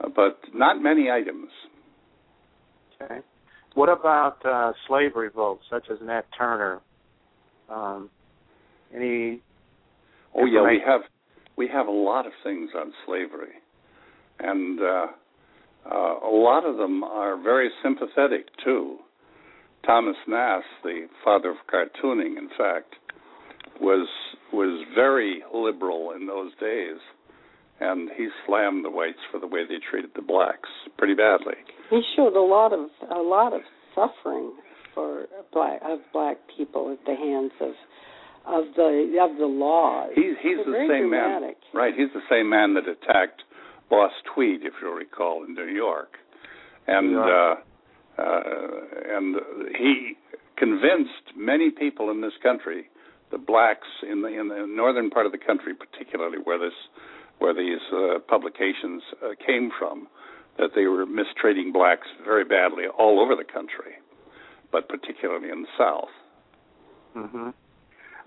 [0.00, 1.50] uh, but not many items.
[3.02, 3.20] Okay.
[3.74, 6.80] What about uh, slave revolts such as Nat Turner?
[7.70, 8.10] Um,
[8.94, 9.40] any?
[10.34, 11.02] Oh yeah, we have
[11.56, 13.54] we have a lot of things on slavery,
[14.40, 15.06] and uh,
[15.90, 18.98] uh, a lot of them are very sympathetic too.
[19.86, 22.94] Thomas Nast, the father of cartooning, in fact,
[23.80, 24.08] was
[24.52, 26.98] was very liberal in those days,
[27.80, 31.54] and he slammed the whites for the way they treated the blacks pretty badly.
[31.90, 33.60] He showed a lot of a lot of
[33.94, 34.52] suffering
[34.94, 37.72] for black of black people at the hands of
[38.46, 40.06] of the of the law.
[40.14, 41.56] He, he's They're the same dramatic.
[41.72, 41.94] man, right?
[41.96, 43.42] He's the same man that attacked
[43.90, 46.16] Boss Tweed, if you'll recall, in New York,
[46.86, 47.54] and Yeah.
[48.18, 49.36] uh, uh, and
[49.76, 50.14] he
[50.56, 52.88] convinced many people in this country,
[53.32, 56.74] the blacks in the in the northern part of the country, particularly where this
[57.38, 60.06] where these uh, publications uh, came from,
[60.58, 63.94] that they were mistreating blacks very badly all over the country,
[64.74, 66.08] but particularly in the South.
[67.16, 67.50] Mm-hmm.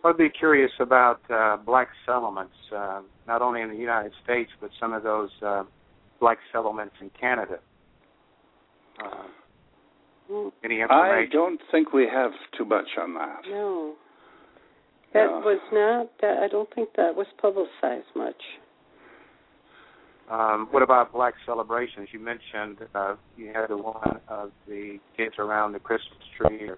[0.06, 4.70] I'd be curious about uh, black settlements, uh, not only in the United States, but
[4.80, 5.64] some of those uh,
[6.22, 7.60] black settlements in Canada.
[9.04, 13.42] Uh, any I don't think we have too much on that.
[13.50, 13.96] No,
[15.14, 15.40] that Yeah.
[15.40, 16.08] was not.
[16.22, 18.42] That, I don't think that was publicized much.
[20.30, 22.10] Um, what about black celebrations?
[22.12, 26.68] You mentioned uh, you had the one of the kids around the Christmas tree.
[26.68, 26.78] Or,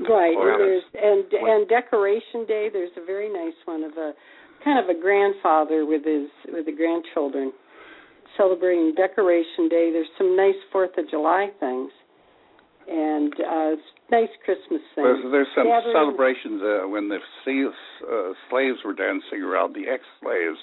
[0.00, 2.68] Right, Or and there's and and Decoration Day.
[2.72, 4.12] There's a very nice one of a
[4.64, 7.52] kind of a grandfather with his with the grandchildren
[8.36, 9.90] celebrating Decoration Day.
[9.92, 11.90] There's some nice Fourth of July things,
[12.88, 13.70] and uh
[14.10, 15.02] nice Christmas things.
[15.02, 17.74] There's, there's some Gathering- celebrations uh, when the slaves,
[18.06, 20.58] uh, slaves were dancing around the ex-slaves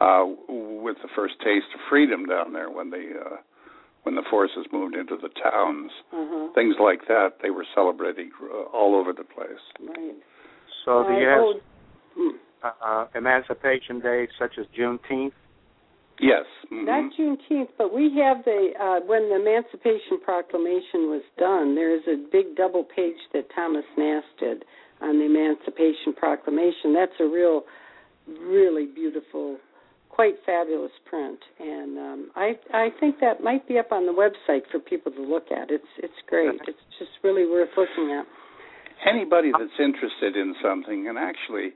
[0.00, 3.36] uh, with the first taste of freedom down there when the uh,
[4.02, 5.90] when the forces moved into the towns.
[6.12, 6.48] Uh-huh.
[6.54, 9.64] Things like that they were celebrating uh, all over the place.
[9.80, 10.14] Right.
[10.84, 11.62] so the you Uh, have
[12.18, 12.32] oh,
[12.84, 15.32] uh, Emancipation Day such as Juneteenth?
[16.20, 16.44] Yes.
[16.70, 16.84] mhm.
[16.86, 21.74] Not Juneteenth, but we have the uh, when the Emancipation Proclamation was done.
[21.74, 24.64] There is a big double page that Thomas Nast did
[25.00, 26.94] on the Emancipation Proclamation.
[26.94, 27.64] That's a real,
[28.40, 29.56] really beautiful,
[30.14, 34.62] quite fabulous print, and um, I I think that might be up on the website
[34.70, 35.70] for people to look at.
[35.70, 36.54] It's it's great.
[36.68, 38.24] It's just really worth looking at.
[39.08, 41.74] Anybody that's interested in something can actually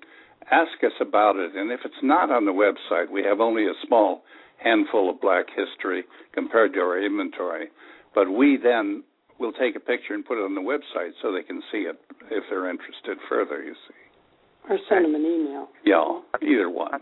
[0.51, 1.55] ask us about it.
[1.55, 4.23] And if it's not on the website, we have only a small
[4.63, 7.67] handful of black history compared to our inventory.
[8.15, 9.03] But we then
[9.39, 11.97] will take a picture and put it on the website so they can see it
[12.31, 14.71] if they're interested further, you see.
[14.71, 15.69] Or send them an email.
[15.85, 17.01] Yeah, either one.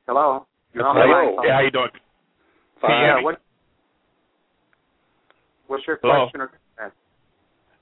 [0.08, 0.46] Hello.
[0.74, 1.13] You're on the Hello.
[1.13, 1.36] line.
[1.36, 1.48] caller.
[1.48, 1.89] Yeah, how you doing?
[2.82, 2.91] Fine.
[2.91, 3.41] Yeah, what,
[5.67, 6.26] what's your Hello?
[6.26, 6.94] question or comment?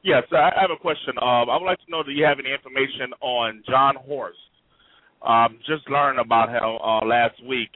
[0.03, 1.13] Yes, I have a question.
[1.21, 4.37] Um, I would like to know, do you have any information on John Horse?
[5.25, 7.69] Um, just learned about him uh, last week.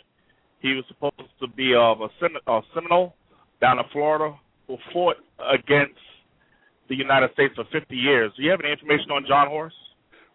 [0.62, 3.13] He was supposed to be of a, Sem- a Seminole
[3.59, 4.36] down in Florida
[4.67, 5.99] who fought against
[6.89, 8.32] the United States for 50 years.
[8.38, 9.73] Do you have any information on John Horse?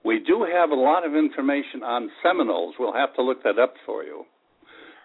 [0.05, 2.75] We do have a lot of information on Seminoles.
[2.79, 4.25] We'll have to look that up for you.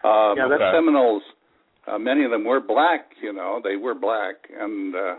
[0.03, 1.23] Um, Yeah, the that's- Seminoles,
[1.87, 3.15] uh, many of them were black.
[3.21, 5.15] You know, they were black, and uh,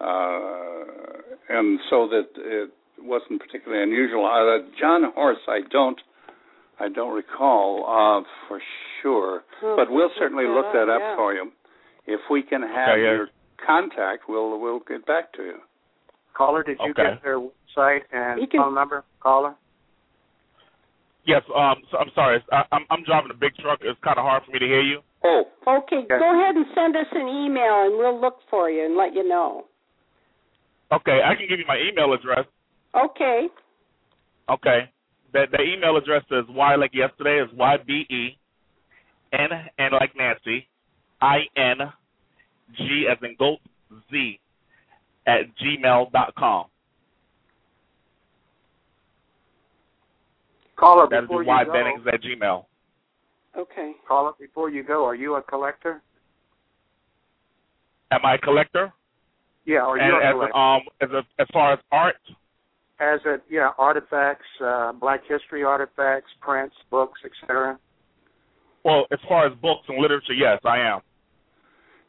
[0.00, 0.84] uh,
[1.48, 4.24] and so that it wasn't particularly unusual.
[4.26, 6.00] Uh, John Horse, I don't,
[6.78, 8.60] I don't recall uh, for
[9.02, 11.16] sure, but we'll look certainly that look up, that up yeah.
[11.16, 11.52] for you.
[12.10, 13.10] If we can have Okay, yeah.
[13.12, 13.28] your
[13.64, 15.58] contact, we'll we'll get back to you.
[16.36, 17.14] Caller, did you Okay.
[17.14, 19.04] get their website and can- phone number?
[19.20, 19.54] Caller?
[21.24, 21.42] Yes.
[21.54, 21.76] Um.
[21.90, 22.42] So I'm sorry.
[22.50, 23.78] I, I'm I'm driving a big truck.
[23.82, 25.00] It's kind of hard for me to hear you.
[25.22, 28.96] Oh, Okay, go ahead and send us an email, and we'll look for you and
[28.96, 29.66] let you know.
[30.90, 31.20] Okay.
[31.22, 32.46] I can give you my email address.
[32.96, 33.48] Okay.
[34.48, 34.90] Okay.
[35.32, 38.36] The the email address is y like yesterday is y b e
[39.32, 40.66] n n like Nancy
[41.20, 41.78] i n
[42.76, 43.58] g as in goat
[44.10, 44.40] z
[45.26, 46.66] at gmail dot com.
[50.76, 52.64] Caller, That is before y you go, bennings at gmail.
[53.56, 53.92] Okay.
[54.06, 56.00] caller, before you go, are you a collector?
[58.12, 58.92] Am I a collector?
[59.66, 60.56] Yeah, are you and a as collector?
[60.56, 62.16] um as a, as far as art,
[63.00, 67.78] As a yeah, artifacts, uh, Black history artifacts, prints, books, etc.
[68.84, 71.00] well, as far as books and literature, yes, I am.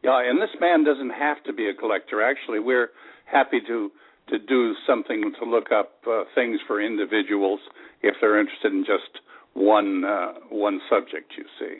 [0.03, 2.21] Yeah, and this man doesn't have to be a collector.
[2.21, 2.89] Actually, we're
[3.25, 3.89] happy to
[4.29, 7.59] to do something to look up uh, things for individuals
[8.01, 9.21] if they're interested in just
[9.53, 11.33] one uh, one subject.
[11.37, 11.75] You see,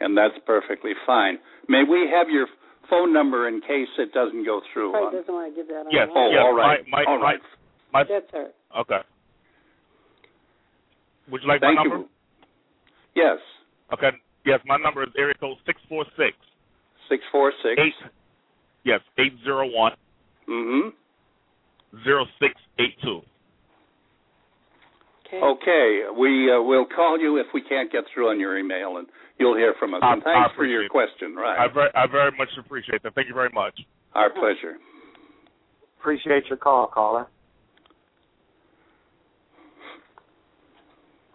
[0.00, 1.38] and that's perfectly fine.
[1.68, 2.46] May we have your
[2.90, 4.92] phone number in case it doesn't go through?
[4.92, 6.08] Probably on- doesn't want to give that Yes.
[6.14, 6.40] Oh, yes.
[6.42, 6.80] all right.
[6.88, 7.40] My, my, all right.
[7.92, 8.50] My, That's all right.
[8.74, 9.06] my, okay.
[11.30, 11.96] Would you like Thank my number?
[11.98, 12.08] you.
[13.14, 13.38] Yes,
[13.92, 14.08] Okay.
[14.44, 16.34] Yes, my number is area code six four six
[17.12, 17.74] six four six.
[17.78, 17.92] eight.
[18.84, 19.92] Yes, eight zero one
[20.48, 20.88] Mm-hmm.
[22.04, 23.20] zero six eight two.
[25.26, 25.40] Okay.
[25.42, 29.06] Okay, we uh, will call you if we can't get through on your email, and
[29.38, 30.00] you'll hear from us.
[30.02, 31.36] I- and thanks for your appreciate question.
[31.38, 33.14] I Right, very I very much appreciate that.
[33.14, 33.78] Thank you very much.
[34.14, 34.76] our pleasure.
[36.00, 37.28] Appreciate your call, caller.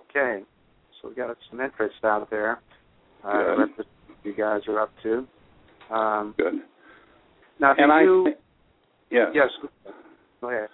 [0.10, 0.44] Okay,
[1.02, 2.60] so we got some interest out there.
[3.24, 3.86] Uh, Good.
[4.24, 5.28] you guys are up to.
[5.92, 6.54] Um, Good.
[7.60, 8.34] now, And I, you?
[9.12, 9.50] yes, yes.
[10.42, 10.70] Go ahead.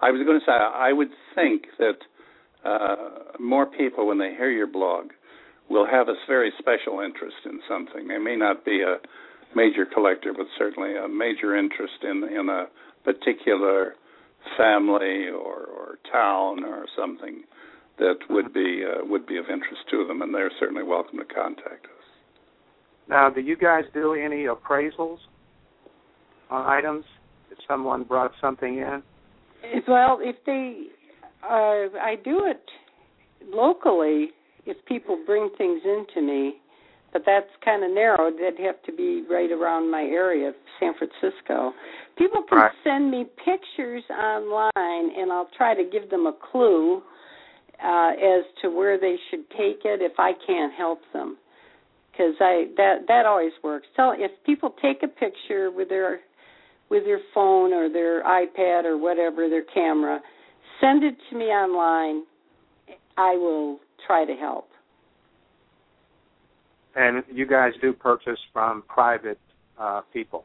[0.00, 1.98] I was going to say I would think that
[2.64, 2.96] uh,
[3.40, 5.06] more people, when they hear your blog,
[5.70, 8.08] will have a very special interest in something.
[8.08, 8.96] They may not be a
[9.54, 12.66] major collector, but certainly a major interest in in a
[13.04, 13.94] particular
[14.56, 17.42] family or, or town or something
[17.98, 21.24] that would be uh, would be of interest to them, and they're certainly welcome to
[21.24, 21.97] contact us.
[23.08, 25.18] Now, do you guys do any appraisals
[26.50, 27.04] on items?
[27.50, 29.02] If someone brought something in,
[29.88, 30.88] Well, if they,
[31.42, 32.62] uh, I do it
[33.50, 34.30] locally
[34.66, 36.56] if people bring things into me,
[37.12, 38.30] but that's kind of narrow.
[38.30, 41.72] That'd have to be right around my area, San Francisco.
[42.16, 42.72] People can Right.
[42.84, 47.02] send me pictures online, and I'll try to give them a clue
[47.82, 51.38] uh, as to where they should take it if I can't help them.
[52.18, 53.86] Because I that that always works.
[53.94, 56.18] Tell if people take a picture with their
[56.90, 60.20] with their phone or their iPad or whatever, their camera,
[60.80, 62.24] send it to me online.
[63.16, 64.68] I will try to help.
[66.98, 69.38] and you guys do purchase from private
[69.78, 70.44] uh, people.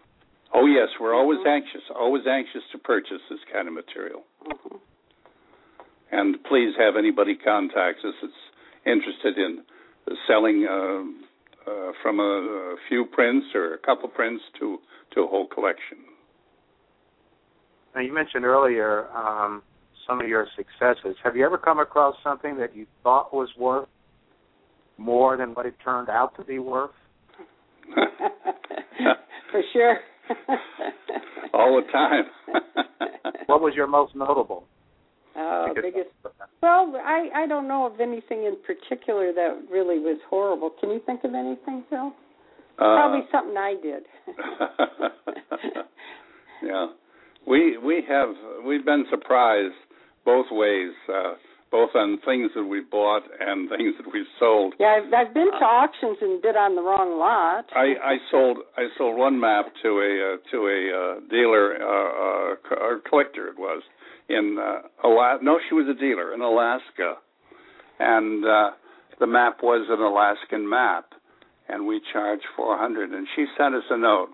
[0.53, 4.21] Oh yes, we're always anxious, always anxious to purchase this kind of material.
[4.45, 4.77] hmm
[6.11, 8.33] And please have anybody contact us that's
[8.85, 9.63] interested in
[10.27, 11.03] selling uh,
[11.67, 14.77] uh, from a, a few prints or a couple prints to
[15.13, 15.97] to a whole collection.
[17.93, 19.61] Now, you mentioned earlier um,
[20.07, 21.15] some of your successes.
[21.23, 23.87] Have you ever come across something that you thought was worth
[24.97, 26.91] more than what it turned out to be worth?
[29.51, 29.99] For sure.
[31.53, 32.23] All the time.
[33.47, 34.65] What was your most notable?
[35.35, 36.09] Oh, Biggest-.
[36.61, 40.69] Well, I I don't know of anything in particular that really was horrible.
[40.79, 42.13] Can you think of anything, Bill?
[42.77, 44.03] Uh, Probably something I did.
[46.63, 46.87] yeah,
[47.47, 48.29] we we have
[48.65, 49.75] we've been surprised
[50.25, 51.33] both ways, uh,
[51.71, 54.73] both on things that we bought and things that we sold.
[54.79, 57.65] yeah, I've, I've been to auctions and bid on the wrong lot.
[57.75, 60.79] I, I sold I sold one map to a uh, to a
[61.17, 63.81] uh, dealer uh, uh, co- or collector it was
[65.41, 67.15] No, she was a dealer in Alaska,
[67.99, 68.71] and uh,
[69.19, 71.05] the map was an Alaskan map,
[71.69, 73.11] and we charged four hundred.
[73.11, 74.29] And she sent us a note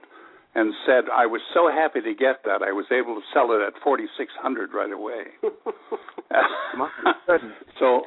[0.56, 2.62] and said, "I was so happy to get that.
[2.62, 5.24] I was able to sell it at forty six hundred right away."
[7.80, 8.02] So,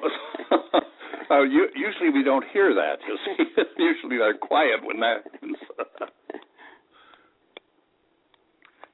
[1.30, 2.96] uh, you, usually we don't hear that.
[3.06, 3.44] You see,
[3.78, 5.56] usually they're quiet when that happens.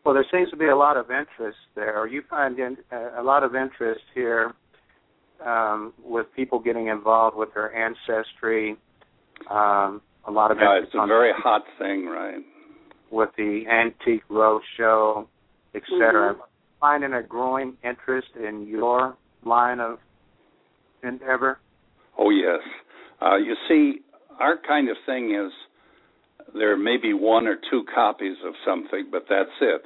[0.09, 2.07] Well, there seems to be a lot of interest there.
[2.07, 4.55] You find in, uh, a lot of interest here
[5.45, 8.79] um, with people getting involved with their ancestry.
[9.51, 12.43] Um, a lot of yeah, it's a on- very hot thing, right?
[13.11, 15.27] with the antique roadshow,
[15.75, 16.33] et cetera.
[16.37, 16.41] Mhm.
[16.81, 19.99] Finding a growing interest in your line of
[21.03, 21.59] endeavor.
[22.17, 22.63] Oh yes.
[23.21, 24.01] Uh, you see,
[24.41, 25.53] our kind of thing is
[26.55, 29.85] there may be one or two copies of something, but that's it.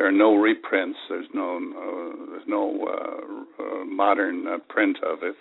[0.00, 0.98] There are no reprints.
[1.10, 5.34] There's no uh, there's no uh, uh, modern uh, print of it,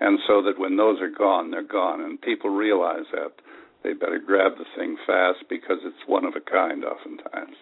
[0.00, 3.30] and so that when those are gone, they're gone, and people realize that
[3.84, 7.54] they better grab the thing fast because it's one of a kind, oftentimes.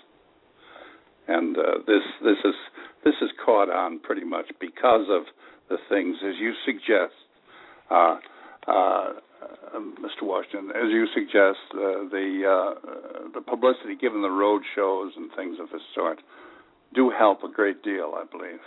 [1.28, 2.54] And uh, this this is
[3.04, 5.24] this is caught on pretty much because of
[5.68, 7.12] the things as you suggest.
[7.90, 8.16] Uh,
[10.02, 10.22] Mr.
[10.22, 15.58] Washington, as you suggest, uh, the uh, the publicity given the road shows and things
[15.60, 16.20] of this sort
[16.94, 18.60] do help a great deal, I believe.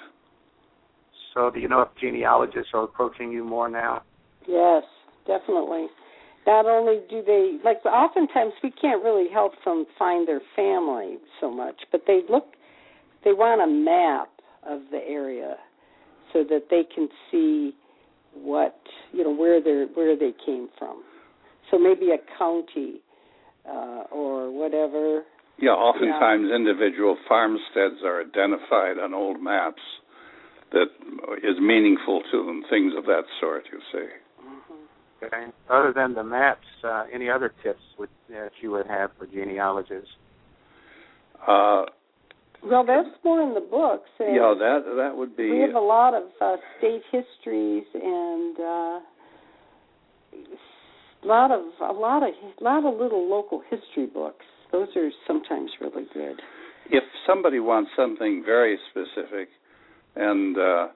[1.33, 4.03] So, do you know if genealogists are approaching you more now?
[4.47, 4.83] Yes,
[5.27, 5.87] definitely.
[6.47, 11.51] Not only do they like, oftentimes we can't really help them find their family so
[11.51, 12.45] much, but they look,
[13.23, 14.29] they want a map
[14.67, 15.55] of the area
[16.31, 17.73] so that they can see
[18.35, 18.77] what
[19.11, 21.03] you know where they where they came from.
[21.71, 23.01] So maybe a county
[23.67, 25.23] uh, or whatever.
[25.57, 26.55] Yeah, oftentimes yeah.
[26.55, 29.81] individual farmsteads are identified on old maps
[30.73, 30.87] that
[31.43, 33.63] is meaningful to them, things of that sort.
[33.71, 34.07] You see.
[34.45, 35.25] Mm-hmm.
[35.25, 35.51] Okay.
[35.69, 40.09] Other than the maps, uh, any other tips would, that you would have for genealogists?
[41.47, 41.85] Uh,
[42.65, 44.09] well, that's more in the books.
[44.19, 45.51] yeah, that that would be.
[45.51, 48.99] We have a lot of uh, state histories and uh,
[51.23, 54.45] a lot of a lot of a lot of little local history books.
[54.71, 56.41] Those are sometimes really good.
[56.89, 59.49] If somebody wants something very specific,
[60.15, 60.87] and uh,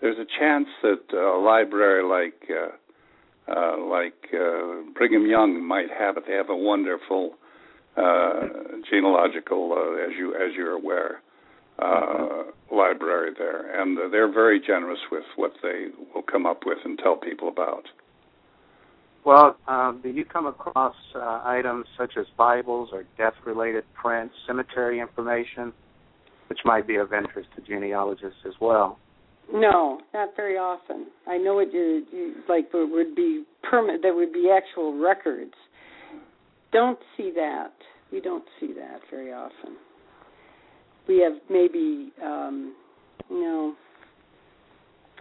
[0.00, 6.16] there's a chance that a library like uh, uh, like uh, Brigham Young might have
[6.16, 6.24] it.
[6.26, 7.43] They have a wonderful uh,
[8.90, 11.20] genealogical, uh, as you as you're aware,
[11.78, 12.76] uh, mm-hmm.
[12.76, 17.16] library there, and they're very generous with what they will come up with and tell
[17.16, 17.84] people about.
[19.24, 25.00] Well, um, do you come across uh, items such as Bibles or death-related prints, cemetery
[25.00, 25.72] information,
[26.48, 28.98] which might be of interest to genealogists as well?
[29.52, 31.06] No, not very often.
[31.26, 34.02] I know it you, you like would be permanent.
[34.02, 35.54] There would be actual records
[36.74, 37.72] don't see that.
[38.12, 39.76] We don't see that very often.
[41.08, 42.74] We have maybe, um,
[43.30, 43.74] you know,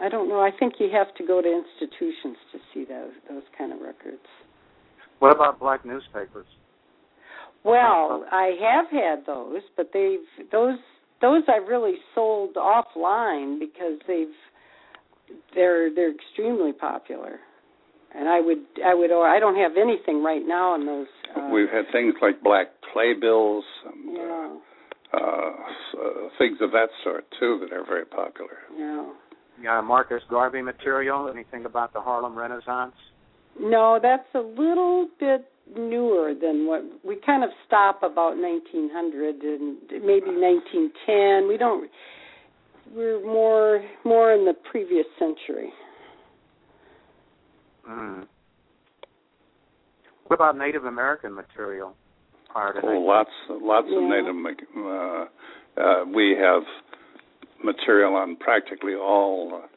[0.01, 0.41] I don't know.
[0.41, 4.25] I think you have to go to institutions to see those those kind of records.
[5.19, 6.47] What about black newspapers?
[7.63, 10.19] Well, I have had those, but they've
[10.51, 10.77] those
[11.21, 14.35] those I've really sold offline because they've
[15.53, 17.39] they're they're extremely popular
[18.15, 21.07] and I would I would or I don't have anything right now on those.
[21.35, 24.55] Uh, We've had things like black playbills and yeah.
[25.13, 28.57] uh, uh, things of that sort too that are very popular.
[28.77, 29.09] Yeah.
[29.61, 31.29] Yeah, Marcus Garvey material.
[31.31, 32.95] Anything about the Harlem Renaissance?
[33.59, 35.45] No, that's a little bit
[35.77, 41.47] newer than what we kind of stop about 1900 and maybe 1910.
[41.47, 41.89] We don't.
[42.93, 45.71] We're more more in the previous century.
[47.89, 48.27] Mm.
[50.27, 51.95] What about Native American material
[52.49, 52.79] prior to?
[52.83, 53.97] Oh, lots, lots yeah.
[53.97, 54.35] of Native.
[54.77, 55.25] Uh,
[55.81, 56.63] uh, we have
[57.63, 59.67] material on practically all uh,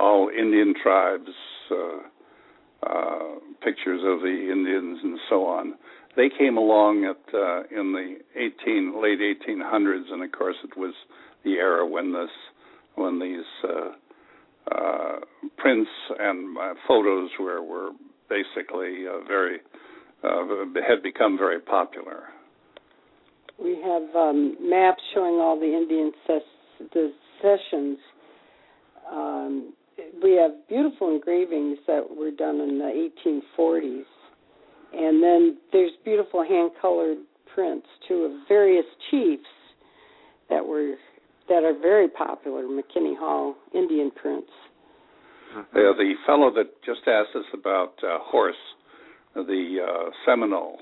[0.00, 1.30] all Indian tribes,
[1.70, 5.74] uh, uh, pictures of the Indians and so on.
[6.16, 10.94] They came along at uh, in the 18 late 1800s, and of course it was
[11.44, 12.30] the era when this
[12.94, 13.44] when these
[14.74, 15.16] uh,
[15.58, 17.90] prints and uh, photos were were
[18.28, 19.58] basically uh, very
[20.24, 20.44] uh,
[20.86, 22.24] had become very popular.
[23.62, 27.98] We have um, maps showing all the Indian ses- cessions.
[29.10, 29.72] Um,
[30.22, 34.04] we have beautiful engravings that were done in the 1840s,
[34.92, 37.18] and then there's beautiful hand-colored
[37.54, 39.44] prints too of various chiefs
[40.50, 40.96] that were
[41.48, 44.50] that are very popular, McKenney Hall Indian prints.
[45.56, 45.76] Mm-hmm.
[45.76, 48.54] Uh, the fellow that just asked us about uh, Horse,
[49.34, 50.78] the uh, Seminole,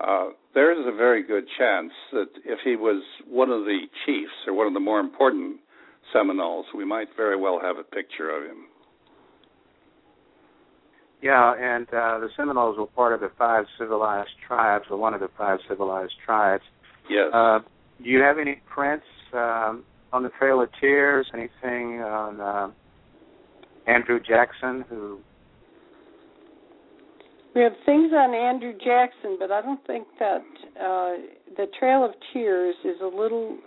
[0.00, 4.32] uh, there is a very good chance that if he was one of the chiefs
[4.46, 5.60] or one of the more important
[6.12, 8.66] Seminoles, we might very well have a picture of him.
[11.22, 15.20] Yeah, and uh, the Seminoles were part of the five civilized tribes, or one of
[15.20, 16.64] the five civilized tribes.
[17.08, 17.30] Yes.
[17.32, 17.60] Uh,
[18.02, 21.26] do you have any prints um, on the Trail of Tears?
[21.34, 22.70] Anything on uh,
[23.86, 25.20] Andrew Jackson, who
[27.54, 30.44] we have things on Andrew Jackson, but I don't think that
[30.80, 31.20] uh,
[31.56, 33.58] the Trail of Tears is a little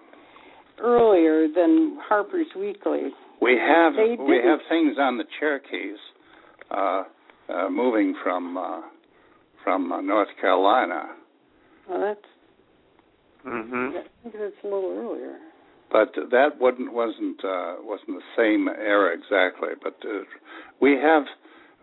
[0.79, 3.09] earlier than Harper's Weekly.
[3.41, 5.97] We have we have things on the Cherokees.
[6.71, 7.03] Uh,
[7.47, 8.81] uh, moving from uh,
[9.63, 11.09] from uh, North Carolina.
[11.87, 12.19] Well, that's.
[13.45, 13.97] Mm-hmm.
[13.97, 15.37] I think that's a little earlier.
[15.95, 19.69] But that wasn't wasn't uh, wasn't the same era exactly.
[19.81, 20.23] But uh,
[20.81, 21.23] we have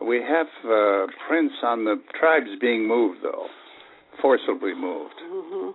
[0.06, 3.46] we have uh, prints on the tribes being moved though,
[4.20, 5.14] forcibly moved.
[5.24, 5.70] Mm-hmm.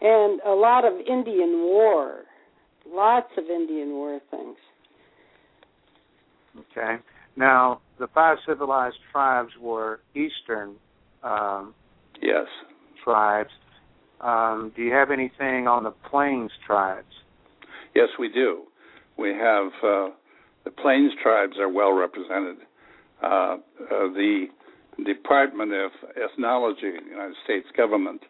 [0.00, 2.20] And a lot of Indian war,
[2.88, 4.56] lots of Indian war things.
[6.70, 7.02] Okay.
[7.34, 10.76] Now, the five civilized tribes were eastern
[11.24, 11.74] um,
[12.22, 12.46] Yes.
[13.02, 13.50] tribes.
[14.20, 17.06] Um, do you have anything on the plains tribes?
[17.94, 18.62] Yes, we do.
[19.16, 20.08] We have uh,
[20.64, 22.58] the Plains tribes are well represented.
[23.22, 23.56] Uh, uh,
[23.90, 24.46] the
[25.04, 28.22] Department of Ethnology, the United States government,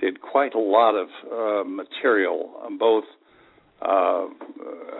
[0.00, 3.04] did quite a lot of uh, material, on both
[3.82, 4.26] uh,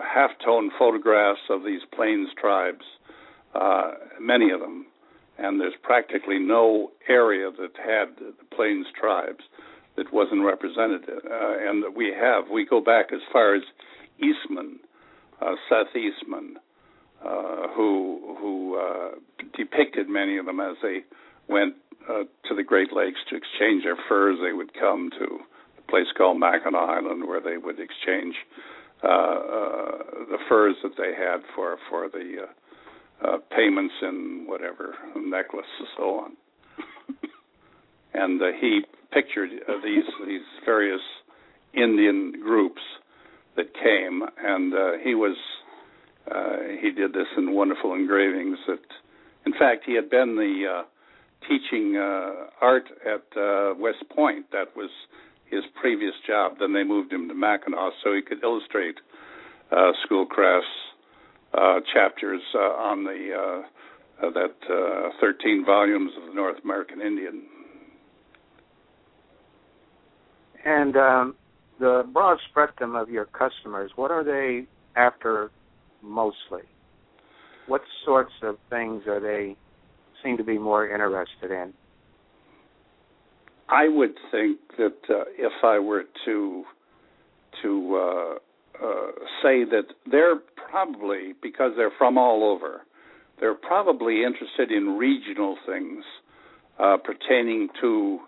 [0.03, 2.83] half-tone photographs of these Plains tribes,
[3.55, 4.85] uh, many of them,
[5.37, 9.43] and there's practically no area that had the Plains tribes
[9.99, 11.03] that wasn't represented.
[11.09, 13.61] Uh, and we have, we go back as far as
[14.17, 14.79] Eastman,
[15.41, 16.55] uh, Seth Eastman,
[17.23, 19.09] uh, who who uh,
[19.57, 20.99] depicted many of them as they
[21.49, 21.75] went
[22.09, 24.37] uh, to the Great Lakes to exchange their furs.
[24.41, 25.39] They would come to
[25.77, 28.35] a place called Mackinac Island where they would exchange
[29.03, 29.99] uh,
[30.31, 32.47] the furs that they had for for the
[33.53, 36.31] payments in whatever necklace and so on.
[38.13, 38.81] and uh, he
[39.11, 41.01] pictured uh, these these various
[41.73, 42.81] Indian groups
[43.55, 45.37] that came, and uh, he was
[46.31, 48.57] uh, he did this in wonderful engravings.
[48.67, 48.79] That,
[49.45, 50.83] in fact, he had been the uh,
[51.47, 54.45] teaching uh, art at uh, West Point.
[54.51, 54.89] That was
[55.49, 56.53] his previous job.
[56.59, 58.95] Then they moved him to Mackinac so he could illustrate
[59.71, 60.67] uh, Schoolcraft's
[61.53, 67.01] uh, chapters uh, on the uh, uh, that uh, 13 volumes of the North American
[67.01, 67.43] Indian.
[70.65, 71.35] And um,
[71.79, 75.51] the broad spectrum of your customers, what are they after
[76.01, 76.63] mostly?
[77.67, 79.55] What sorts of things are they
[80.23, 81.73] seem to be more interested in?
[83.69, 86.63] I would think that uh, if I were to
[87.61, 89.11] to uh, uh,
[89.43, 90.39] say that they're
[90.69, 92.81] probably because they're from all over,
[93.39, 96.03] they're probably interested in regional things
[96.79, 98.19] uh, pertaining to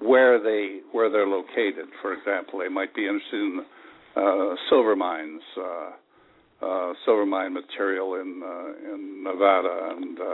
[0.00, 1.86] where they where they're located.
[2.02, 3.64] For example, they might be interested in
[4.16, 10.24] uh, silver mines, uh, uh, silver mine material in uh, in Nevada, and uh,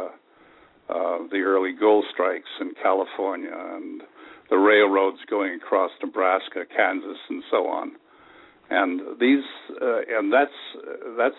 [0.88, 4.02] uh, the early gold strikes in California, and
[4.50, 7.92] the railroads going across Nebraska, Kansas, and so on.
[8.68, 9.44] And these,
[9.80, 10.50] and that's
[11.16, 11.36] that's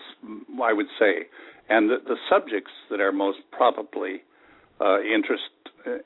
[0.62, 1.26] I would say,
[1.68, 4.22] and the, the subjects that are most probably
[4.80, 5.50] interest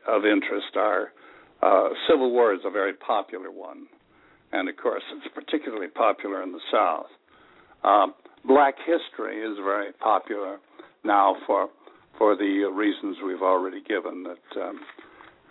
[0.08, 1.12] of interest are
[1.62, 3.86] uh, Civil War is a very popular one,
[4.52, 7.06] and of course, it's particularly popular in the South.
[7.84, 10.58] Um, black history is very popular
[11.04, 11.68] now for
[12.18, 14.80] for the reasons we've already given that um,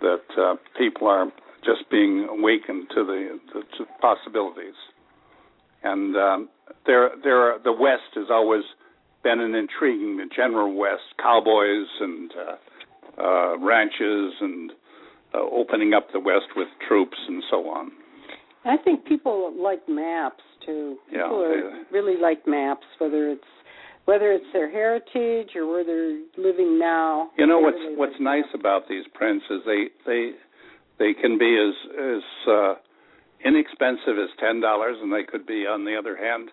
[0.00, 1.26] that uh, people are
[1.64, 4.74] just being awakened to the, the to possibilities,
[5.82, 6.48] and um,
[6.86, 8.64] there there are, the West has always
[9.22, 14.72] been an intriguing the general West cowboys and uh, uh, ranches and
[15.34, 17.92] uh, opening up the West with troops and so on.
[18.64, 20.96] I think people like maps too.
[21.10, 23.44] Yeah, People are, they- really like maps, whether it's
[24.04, 27.30] whether it's their heritage or where they're living now.
[27.38, 28.54] You know what's really what's like nice maps.
[28.60, 30.32] about these prints is they they
[30.98, 32.74] they can be as as uh,
[33.44, 36.50] inexpensive as ten dollars, and they could be, on the other hand,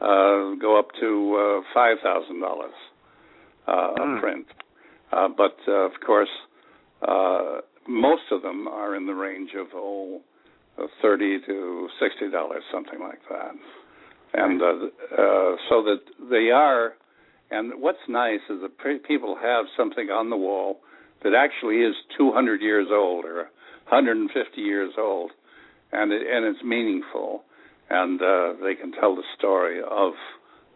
[0.00, 2.74] uh, go up to uh, five thousand dollars
[3.66, 4.16] uh, Hmm.
[4.16, 4.46] a print.
[5.12, 6.30] Uh, but uh, of course,
[7.06, 10.20] uh, most of them are in the range of oh,
[10.78, 13.54] uh, to sixty dollars, something like that.
[14.34, 16.94] And uh, uh, so that they are,
[17.50, 20.80] and what's nice is that people have something on the wall
[21.22, 23.50] that actually is 200 years old or
[23.88, 25.30] 150 years old,
[25.92, 27.42] and it, and it's meaningful,
[27.90, 30.14] and uh, they can tell the story of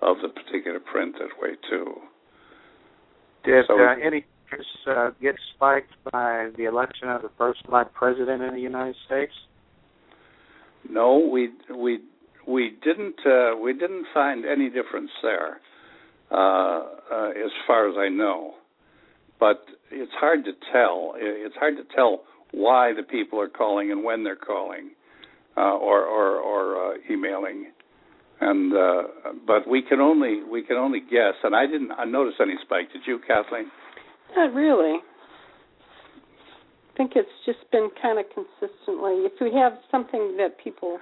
[0.03, 1.95] of the particular print that way too.
[3.45, 7.93] Did So- uh, any interest uh, get spiked by the election of the first black
[7.95, 9.33] president in the United States?
[10.89, 12.01] No, we we
[12.47, 15.61] we didn't uh, we didn't find any difference there,
[16.31, 18.55] uh, uh, as far as I know.
[19.39, 21.15] But it's hard to tell.
[21.17, 22.23] It's hard to tell
[22.53, 24.91] why the people are calling and when they're calling,
[25.57, 27.73] uh, or or, or uh, emailing.
[28.41, 29.03] And uh,
[29.47, 31.35] but we can only we can only guess.
[31.43, 32.93] And I didn't I notice any spike.
[32.93, 33.71] Did you, Kathleen?
[34.35, 34.99] Not really.
[34.99, 39.29] I think it's just been kind of consistently.
[39.29, 40.99] If we have something that people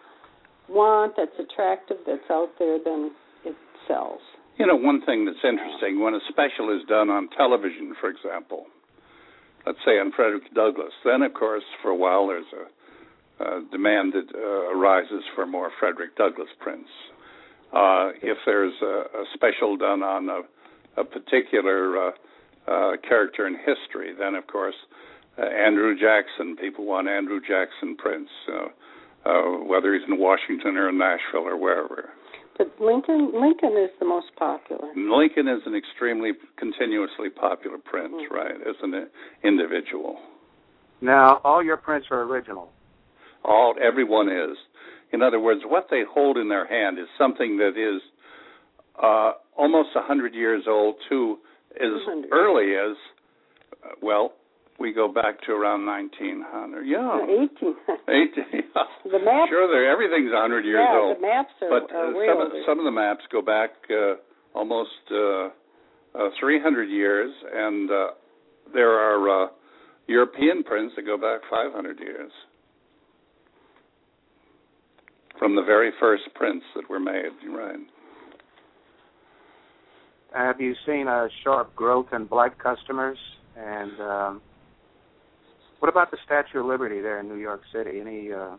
[0.69, 3.13] want that's attractive that's out there, then
[3.45, 3.55] it
[3.87, 4.21] sells.
[4.59, 8.67] You know, one thing that's interesting when a special is done on television, for example,
[9.67, 14.13] let's say on Frederick Douglass, then of course for a while there's a, a demand
[14.13, 16.91] that uh, arises for more Frederick Douglass prints.
[17.73, 22.11] Uh, if there's a, a, special done on a, a particular uh,
[22.67, 24.77] uh character in history, then of course
[25.39, 29.31] uh, Andrew Jackson, people want Andrew Jackson prints, uh,
[29.67, 32.11] whether he's in Washington or in Nashville or wherever.
[32.57, 34.89] But Lincoln Lincoln is the most popular.
[34.95, 38.35] Lincoln is an extremely continuously popular prince, mm-hmm.
[38.35, 38.55] right?
[38.55, 39.09] As an
[39.43, 40.19] individual.
[41.01, 42.71] Now, all your prints are original.
[43.45, 44.57] All everyone is.
[45.13, 48.01] In other words, what they hold in their hand is something that is
[49.03, 51.39] uh, almost a hundred years old to
[51.81, 52.97] as early as
[53.85, 54.33] uh, well
[54.79, 56.83] we go back to around 1900.
[56.87, 57.19] Yeah.
[57.25, 57.49] 18.
[58.09, 58.63] 18.
[59.13, 59.49] The maps.
[59.51, 61.17] Sure, everything's 100 years yeah, old.
[61.17, 64.15] the maps are, but uh, some, of, some of the maps go back uh,
[64.55, 65.49] almost uh,
[66.19, 68.07] uh, 300 years, and uh,
[68.73, 69.49] there are uh,
[70.07, 72.33] European prints that go back 500 years
[75.39, 77.33] from the very first prints that were made.
[77.49, 77.77] Right.
[80.35, 83.19] Have you seen a sharp growth in black customers
[83.57, 84.43] and um,
[85.79, 88.01] what about the Statue of Liberty there in New York City?
[88.01, 88.33] Any?
[88.33, 88.57] Uh...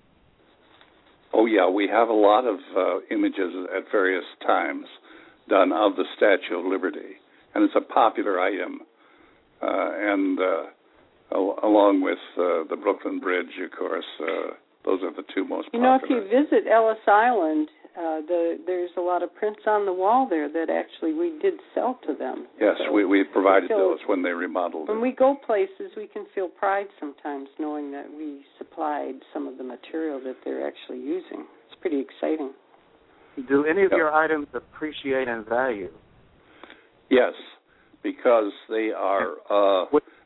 [1.33, 4.85] Oh yeah, we have a lot of uh, images at various times
[5.49, 7.17] done of the Statue of Liberty,
[7.53, 8.81] and it's a popular item.
[9.61, 10.63] Uh, and uh,
[11.33, 14.53] al- along with uh, the Brooklyn Bridge, of course, uh,
[14.85, 15.69] those are the two most.
[15.73, 17.67] You know, if you visit Ellis Island,
[17.97, 21.55] uh, the there's a lot of prints on the wall there that actually we did
[21.73, 22.47] sell to them.
[22.59, 24.87] Yes, so we we provided so those when they remodeled.
[24.89, 25.01] When it.
[25.01, 29.63] we go places, we can feel pride sometimes knowing that we supplied some of the
[29.63, 31.45] material that they're actually using.
[31.67, 32.53] It's pretty exciting.
[33.49, 35.91] Do any of your items appreciate in value?
[37.09, 37.33] Yes,
[38.01, 39.85] because they are uh,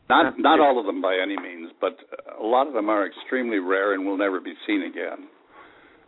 [0.09, 1.97] not not all of them by any means, but
[2.39, 5.27] a lot of them are extremely rare and will never be seen again,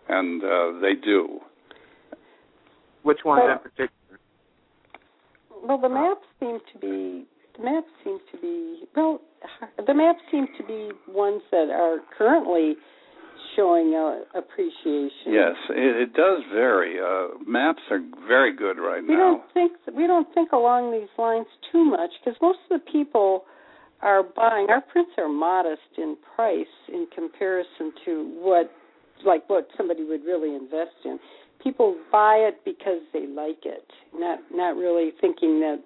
[0.10, 1.40] and uh, they do.
[3.04, 4.20] Which ones well, in particular?
[5.64, 7.26] Well, the maps seem to be
[7.58, 9.22] the maps seem to be well
[9.86, 12.76] the maps seem to be ones that are currently
[13.56, 15.28] showing uh, appreciation.
[15.28, 17.00] Yes, it, it does vary.
[17.00, 19.42] Uh, maps are very good right we now.
[19.54, 22.92] We don't think we don't think along these lines too much because most of the
[22.92, 23.46] people
[24.02, 24.68] are buying.
[24.70, 28.72] Our prints are modest in price in comparison to what
[29.26, 31.20] like what somebody would really invest in
[31.64, 35.82] people buy it because they like it, not not really thinking that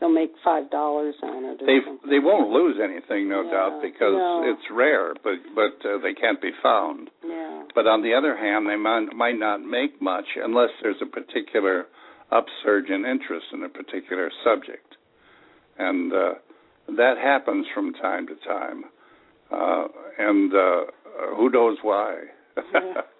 [0.00, 1.58] they'll make five dollars on it.
[1.60, 2.10] they something.
[2.10, 4.42] they won't lose anything, no yeah, doubt, because no.
[4.44, 7.10] it's rare, but but uh, they can't be found.
[7.24, 7.64] Yeah.
[7.74, 11.86] But on the other hand, they might might not make much unless there's a particular
[12.30, 14.96] upsurge in interest in a particular subject,
[15.78, 16.34] and uh,
[16.96, 18.84] that happens from time to time,
[19.52, 20.80] uh, and uh,
[21.36, 22.16] who knows why.
[22.56, 23.02] Yeah.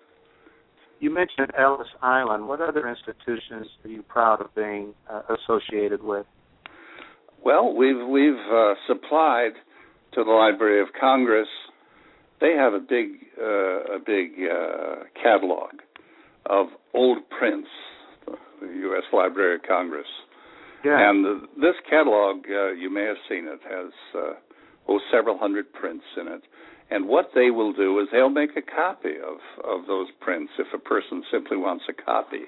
[1.00, 2.48] You mentioned Ellis Island.
[2.48, 6.26] What other institutions are you proud of being uh, associated with?
[7.44, 9.52] Well, we've we've uh, supplied
[10.14, 11.46] to the Library of Congress.
[12.40, 13.10] They have a big
[13.40, 15.70] uh, a big uh, catalog
[16.46, 17.68] of old prints.
[18.26, 19.04] The U.S.
[19.12, 20.06] Library of Congress.
[20.84, 21.10] Yeah.
[21.10, 24.34] And the, this catalog, uh, you may have seen it, has uh,
[24.88, 26.42] oh several hundred prints in it.
[26.90, 30.68] And what they will do is they'll make a copy of, of those prints if
[30.72, 32.44] a person simply wants a copy.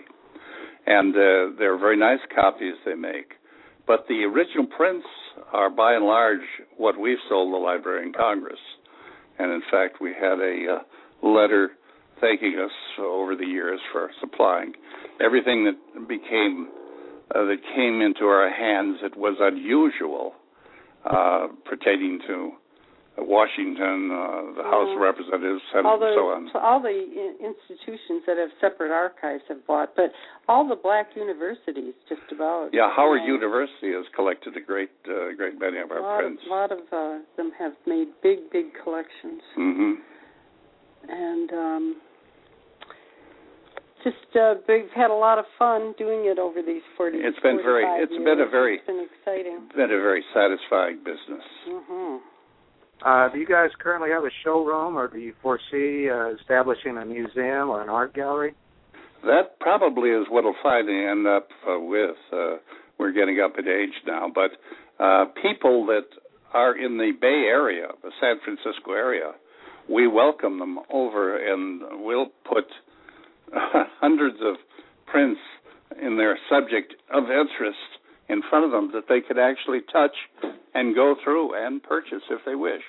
[0.87, 3.35] And uh, they're very nice copies they make.
[3.87, 5.07] But the original prints
[5.53, 8.61] are by and large what we've sold the Library in Congress.
[9.39, 11.73] And in fact, we had a uh, letter
[12.21, 14.73] thanking us over the years for supplying
[15.23, 16.69] everything that became
[17.35, 20.35] uh, that came into our hands that was unusual
[21.05, 22.53] uh, pertaining to
[23.19, 25.01] Washington, uh, the House of.
[25.01, 26.51] Representatives, Senate, all the, and so on.
[26.53, 26.95] So all the
[27.41, 30.13] institutions that have separate archives have bought, but
[30.49, 32.71] all the black universities, just about.
[32.73, 36.23] Yeah, Howard you know, University has collected a great, uh, great many of our a
[36.23, 36.43] prints.
[36.47, 39.43] a lot of uh, them have made big, big collections.
[39.59, 39.93] Mm-hmm.
[41.09, 41.97] And um,
[44.05, 47.19] just uh, we've had a lot of fun doing it over these forty.
[47.19, 47.85] It's been very.
[48.03, 48.25] It's years.
[48.25, 48.77] been a very.
[48.77, 49.69] It's been exciting.
[49.75, 51.45] Been a very satisfying business.
[51.69, 52.17] Mm-hmm.
[53.05, 57.05] Uh, do you guys currently have a showroom, or do you foresee uh, establishing a
[57.05, 58.55] museum or an art gallery?
[59.25, 62.17] That probably is what will finally end up uh, with.
[62.33, 62.57] Uh,
[62.99, 64.51] we're getting up in age now, but
[65.03, 66.07] uh, people that
[66.53, 69.33] are in the Bay Area, the San Francisco area,
[69.89, 72.65] we welcome them over and we'll put
[74.01, 74.57] hundreds of
[75.07, 75.41] prints
[76.01, 77.79] in their subject of interest
[78.29, 80.15] in front of them that they could actually touch
[80.75, 82.83] and go through and purchase if they wish.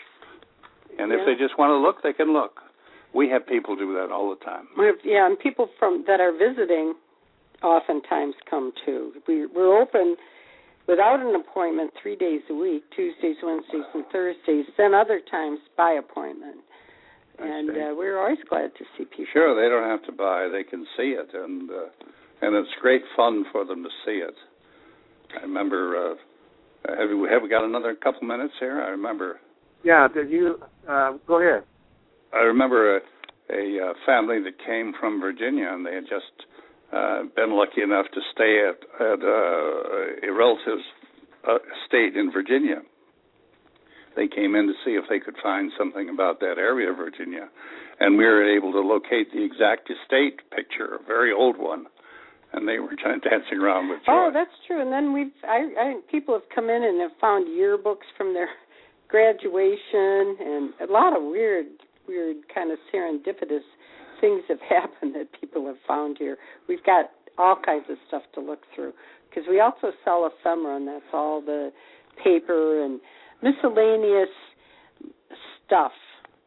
[0.99, 1.17] And yeah.
[1.17, 2.59] if they just want to look, they can look.
[3.13, 4.67] We have people do that all the time.
[4.77, 6.93] We have, yeah, and people from that are visiting
[7.63, 9.13] oftentimes come too.
[9.27, 10.15] We, we're open
[10.87, 15.91] without an appointment three days a week Tuesdays, Wednesdays, and Thursdays, then other times by
[15.91, 16.57] appointment.
[17.41, 19.25] And uh, we're always glad to see people.
[19.33, 21.89] Sure, they don't have to buy; they can see it, and uh,
[22.41, 24.35] and it's great fun for them to see it.
[25.37, 26.11] I remember.
[26.11, 26.15] Uh,
[26.87, 28.81] have we have we got another couple minutes here?
[28.81, 29.39] I remember.
[29.83, 31.63] Yeah, did you uh, go ahead?
[32.33, 32.99] I remember a,
[33.51, 36.47] a uh, family that came from Virginia, and they had just
[36.93, 40.83] uh, been lucky enough to stay at, at uh, a relative's
[41.47, 42.81] uh, estate in Virginia.
[44.15, 47.47] They came in to see if they could find something about that area of Virginia,
[47.99, 51.85] and we were able to locate the exact estate picture, a very old one,
[52.53, 54.11] and they were kind of dancing around with oh, joy.
[54.11, 54.81] Oh, that's true.
[54.81, 58.49] And then we've I, I people have come in and have found yearbooks from their
[59.07, 61.67] graduation and a lot of weird
[62.07, 63.63] weird kind of serendipitous
[64.19, 66.37] things have happened that people have found here.
[66.67, 68.93] We've got all kinds of stuff to look through
[69.29, 71.71] because we also sell ephemera, and that's all the
[72.23, 72.99] paper and
[73.41, 74.29] miscellaneous
[75.65, 75.91] stuff.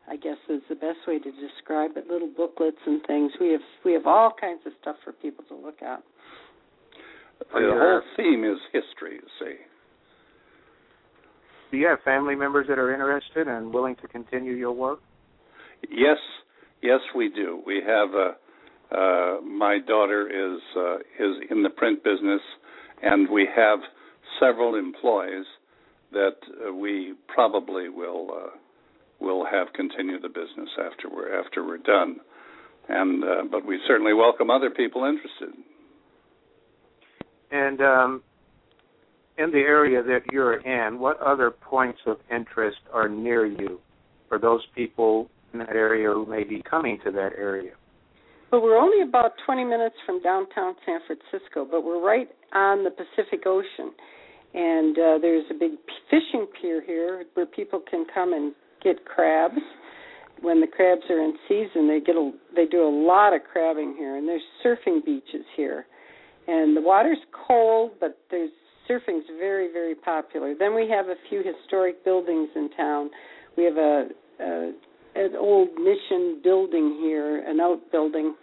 [0.07, 2.09] I guess is the best way to describe it.
[2.11, 3.33] Little booklets and things.
[3.41, 6.03] We have we have all kinds of stuff for people to look at.
[7.39, 9.15] The whole theme is history.
[9.15, 9.55] You see.
[11.71, 15.01] Do you have family members that are interested and willing to continue your work?
[15.91, 16.19] Yes,
[16.83, 17.63] yes, we do.
[17.67, 18.37] We have a.
[18.95, 22.43] Uh, my daughter is uh, is in the print business,
[23.03, 23.79] and we have
[24.39, 25.47] several employees
[26.15, 26.37] that
[26.67, 28.51] uh, we probably will uh,
[29.21, 32.17] will have continue the business after we're after we're done.
[32.89, 35.55] And uh, but we certainly welcome other people interested.
[37.51, 38.23] And um,
[39.39, 43.81] in the area that you're in, what other points of interest are near you
[44.29, 47.73] for those people in that area who may be coming to that area?
[48.51, 52.91] Well, we're only about 20 minutes from downtown San Francisco, but we're right on the
[52.91, 53.93] Pacific Ocean.
[54.55, 55.73] And uh, there's a big
[56.11, 59.59] fishing pier here where people can come and get crabs.
[60.41, 63.95] When the crabs are in season, they get a, they do a lot of crabbing
[63.99, 65.87] here, and there's surfing beaches here.
[66.47, 68.51] And the water's cold, but there's
[68.89, 70.55] surfing's very very popular.
[70.59, 73.11] Then we have a few historic buildings in town.
[73.57, 74.09] We have a,
[74.41, 74.73] a
[75.17, 78.35] an old mission building here, an outbuilding,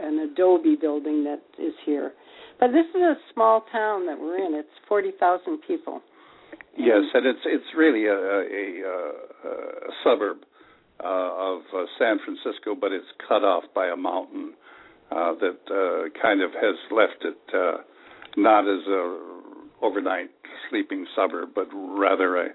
[0.00, 2.12] an adobe building that is here.
[2.60, 4.54] But this is a small town that we're in.
[4.54, 6.02] It's forty thousand people.
[6.76, 10.38] Yes, and it's it's really a a, a, a suburb
[11.02, 14.54] uh, of uh, San Francisco, but it's cut off by a mountain
[15.10, 17.78] uh, that uh, kind of has left it uh,
[18.36, 19.18] not as a
[19.80, 20.30] overnight
[20.68, 22.48] sleeping suburb, but rather a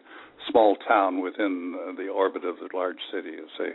[0.52, 3.72] small town within the orbit of the large city, you see.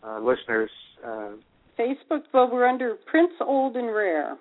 [0.04, 0.70] uh, listeners?
[1.06, 1.32] Uh,
[1.78, 2.24] Facebook.
[2.34, 4.38] Well, we're under Prints Old and Rare.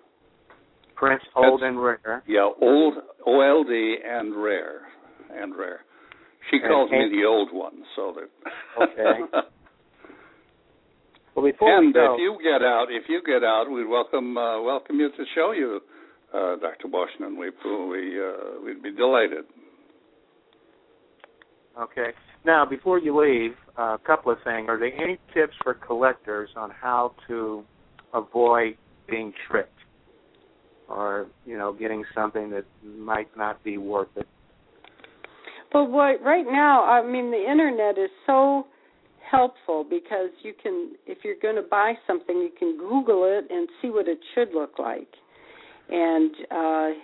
[0.96, 2.22] Prints Old and Rare.
[2.26, 2.94] Yeah, old
[3.26, 4.82] OLD and rare
[5.34, 5.80] and rare.
[6.50, 8.30] She calls and, me the old one, so that.
[8.82, 9.20] Okay.
[11.34, 14.36] well, before and we go, if you get out, if you get out, we welcome
[14.36, 15.80] uh, welcome you to show you,
[16.36, 16.88] uh, Dr.
[16.88, 17.38] Washington.
[17.38, 19.44] We we uh, we'd be delighted.
[21.80, 22.10] Okay.
[22.44, 24.68] Now, before you leave, a couple of things.
[24.68, 27.64] Are there any tips for collectors on how to
[28.14, 28.76] avoid
[29.08, 29.72] being tricked?
[30.88, 34.26] or you know getting something that might not be worth it.
[35.72, 38.66] Well, what right now, I mean, the internet is so
[39.30, 43.68] helpful because you can, if you're going to buy something, you can Google it and
[43.82, 45.08] see what it should look like.
[45.88, 46.98] And uh,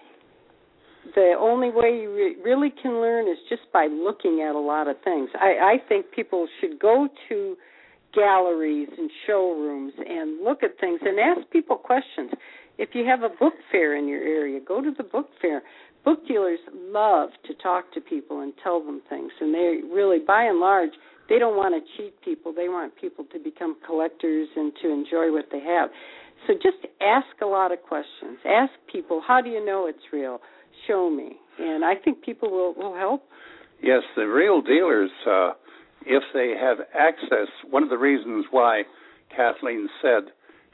[1.14, 4.88] the only way you re- really can learn is just by looking at a lot
[4.88, 5.30] of things.
[5.34, 7.56] I, I think people should go to
[8.14, 12.30] galleries and showrooms and look at things and ask people questions.
[12.78, 15.62] If you have a book fair in your area, go to the book fair.
[16.04, 20.42] Book dealers love to talk to people and tell them things, and they really, by
[20.42, 20.90] and large,
[21.28, 22.52] they don't want to cheat people.
[22.52, 25.90] They want people to become collectors and to enjoy what they have.
[26.46, 28.38] So just ask a lot of questions.
[28.44, 30.40] Ask people, how do you know it's real?
[30.86, 31.36] Show me.
[31.58, 33.22] And I think people will, will help.
[33.82, 35.52] Yes, the real dealers, uh,
[36.06, 38.82] if they have access, one of the reasons why
[39.34, 40.32] Kathleen said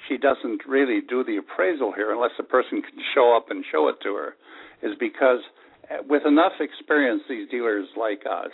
[0.08, 3.88] she doesn't really do the appraisal here unless a person can show up and show
[3.88, 4.36] it to her
[4.82, 5.40] is because
[5.90, 8.52] uh, with enough experience, these dealers like us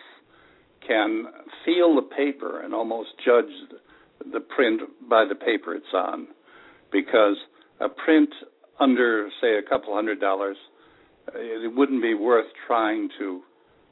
[0.87, 1.27] can
[1.65, 3.53] feel the paper and almost judge
[4.33, 6.29] the print by the paper it's on.
[6.95, 7.37] Because
[7.81, 8.31] a print
[8.79, 10.57] under, say, a couple hundred dollars,
[11.35, 13.43] it wouldn't be worth trying to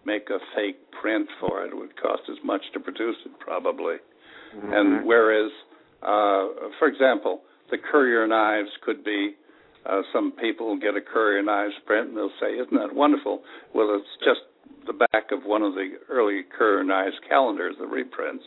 [0.07, 1.73] make a fake print for it.
[1.73, 3.97] It would cost as much to produce it, probably.
[4.55, 4.73] Mm-hmm.
[4.73, 5.51] And whereas,
[6.03, 7.41] uh, for example,
[7.73, 9.35] the Currier and Ives could be
[9.85, 13.43] uh, some people get a Currier and Ives print and they'll say, "Isn't that wonderful?"
[13.75, 14.41] Well, it's just
[14.87, 18.45] the back of one of the early Currier and Ives calendars, the reprints.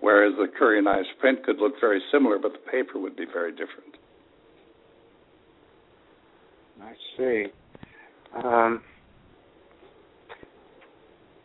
[0.00, 3.24] Whereas the Currier and Ives print could look very similar, but the paper would be
[3.32, 3.96] very different.
[6.82, 7.46] I see.
[8.36, 8.82] Um,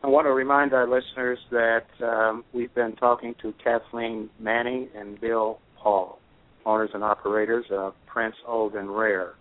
[0.04, 5.20] I want to remind our listeners that um, we've been talking to Kathleen Manning and
[5.22, 6.20] Bill Paul,
[6.66, 9.34] owners and operators of Prints Old and Rare.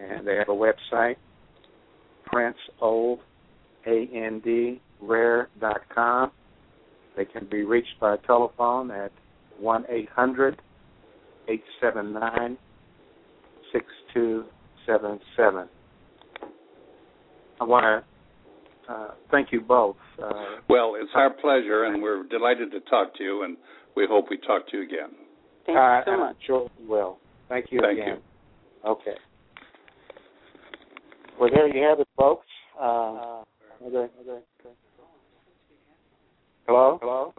[0.00, 1.16] And they have a website,
[2.24, 3.20] Prints Old,
[3.86, 6.30] A-N-D, rare.com.
[7.16, 9.12] They can be reached by telephone at
[9.58, 10.60] 1 800
[11.48, 12.58] 879
[13.72, 15.68] 6277.
[17.60, 18.04] I want to
[18.92, 19.96] uh, thank you both.
[20.22, 20.30] Uh,
[20.68, 23.56] well, it's our pleasure, and we're delighted to talk to you, and
[23.96, 25.10] we hope we talk to you again.
[25.66, 26.36] Thank you so much.
[26.46, 27.18] Sure will.
[27.48, 28.18] Thank you Thank again.
[28.84, 28.90] you.
[28.90, 29.16] Okay.
[31.40, 32.46] Well, there you have it, folks.
[32.80, 33.42] Uh,
[33.82, 34.12] okay.
[34.18, 34.42] Hello?
[36.66, 37.32] Hello Hello.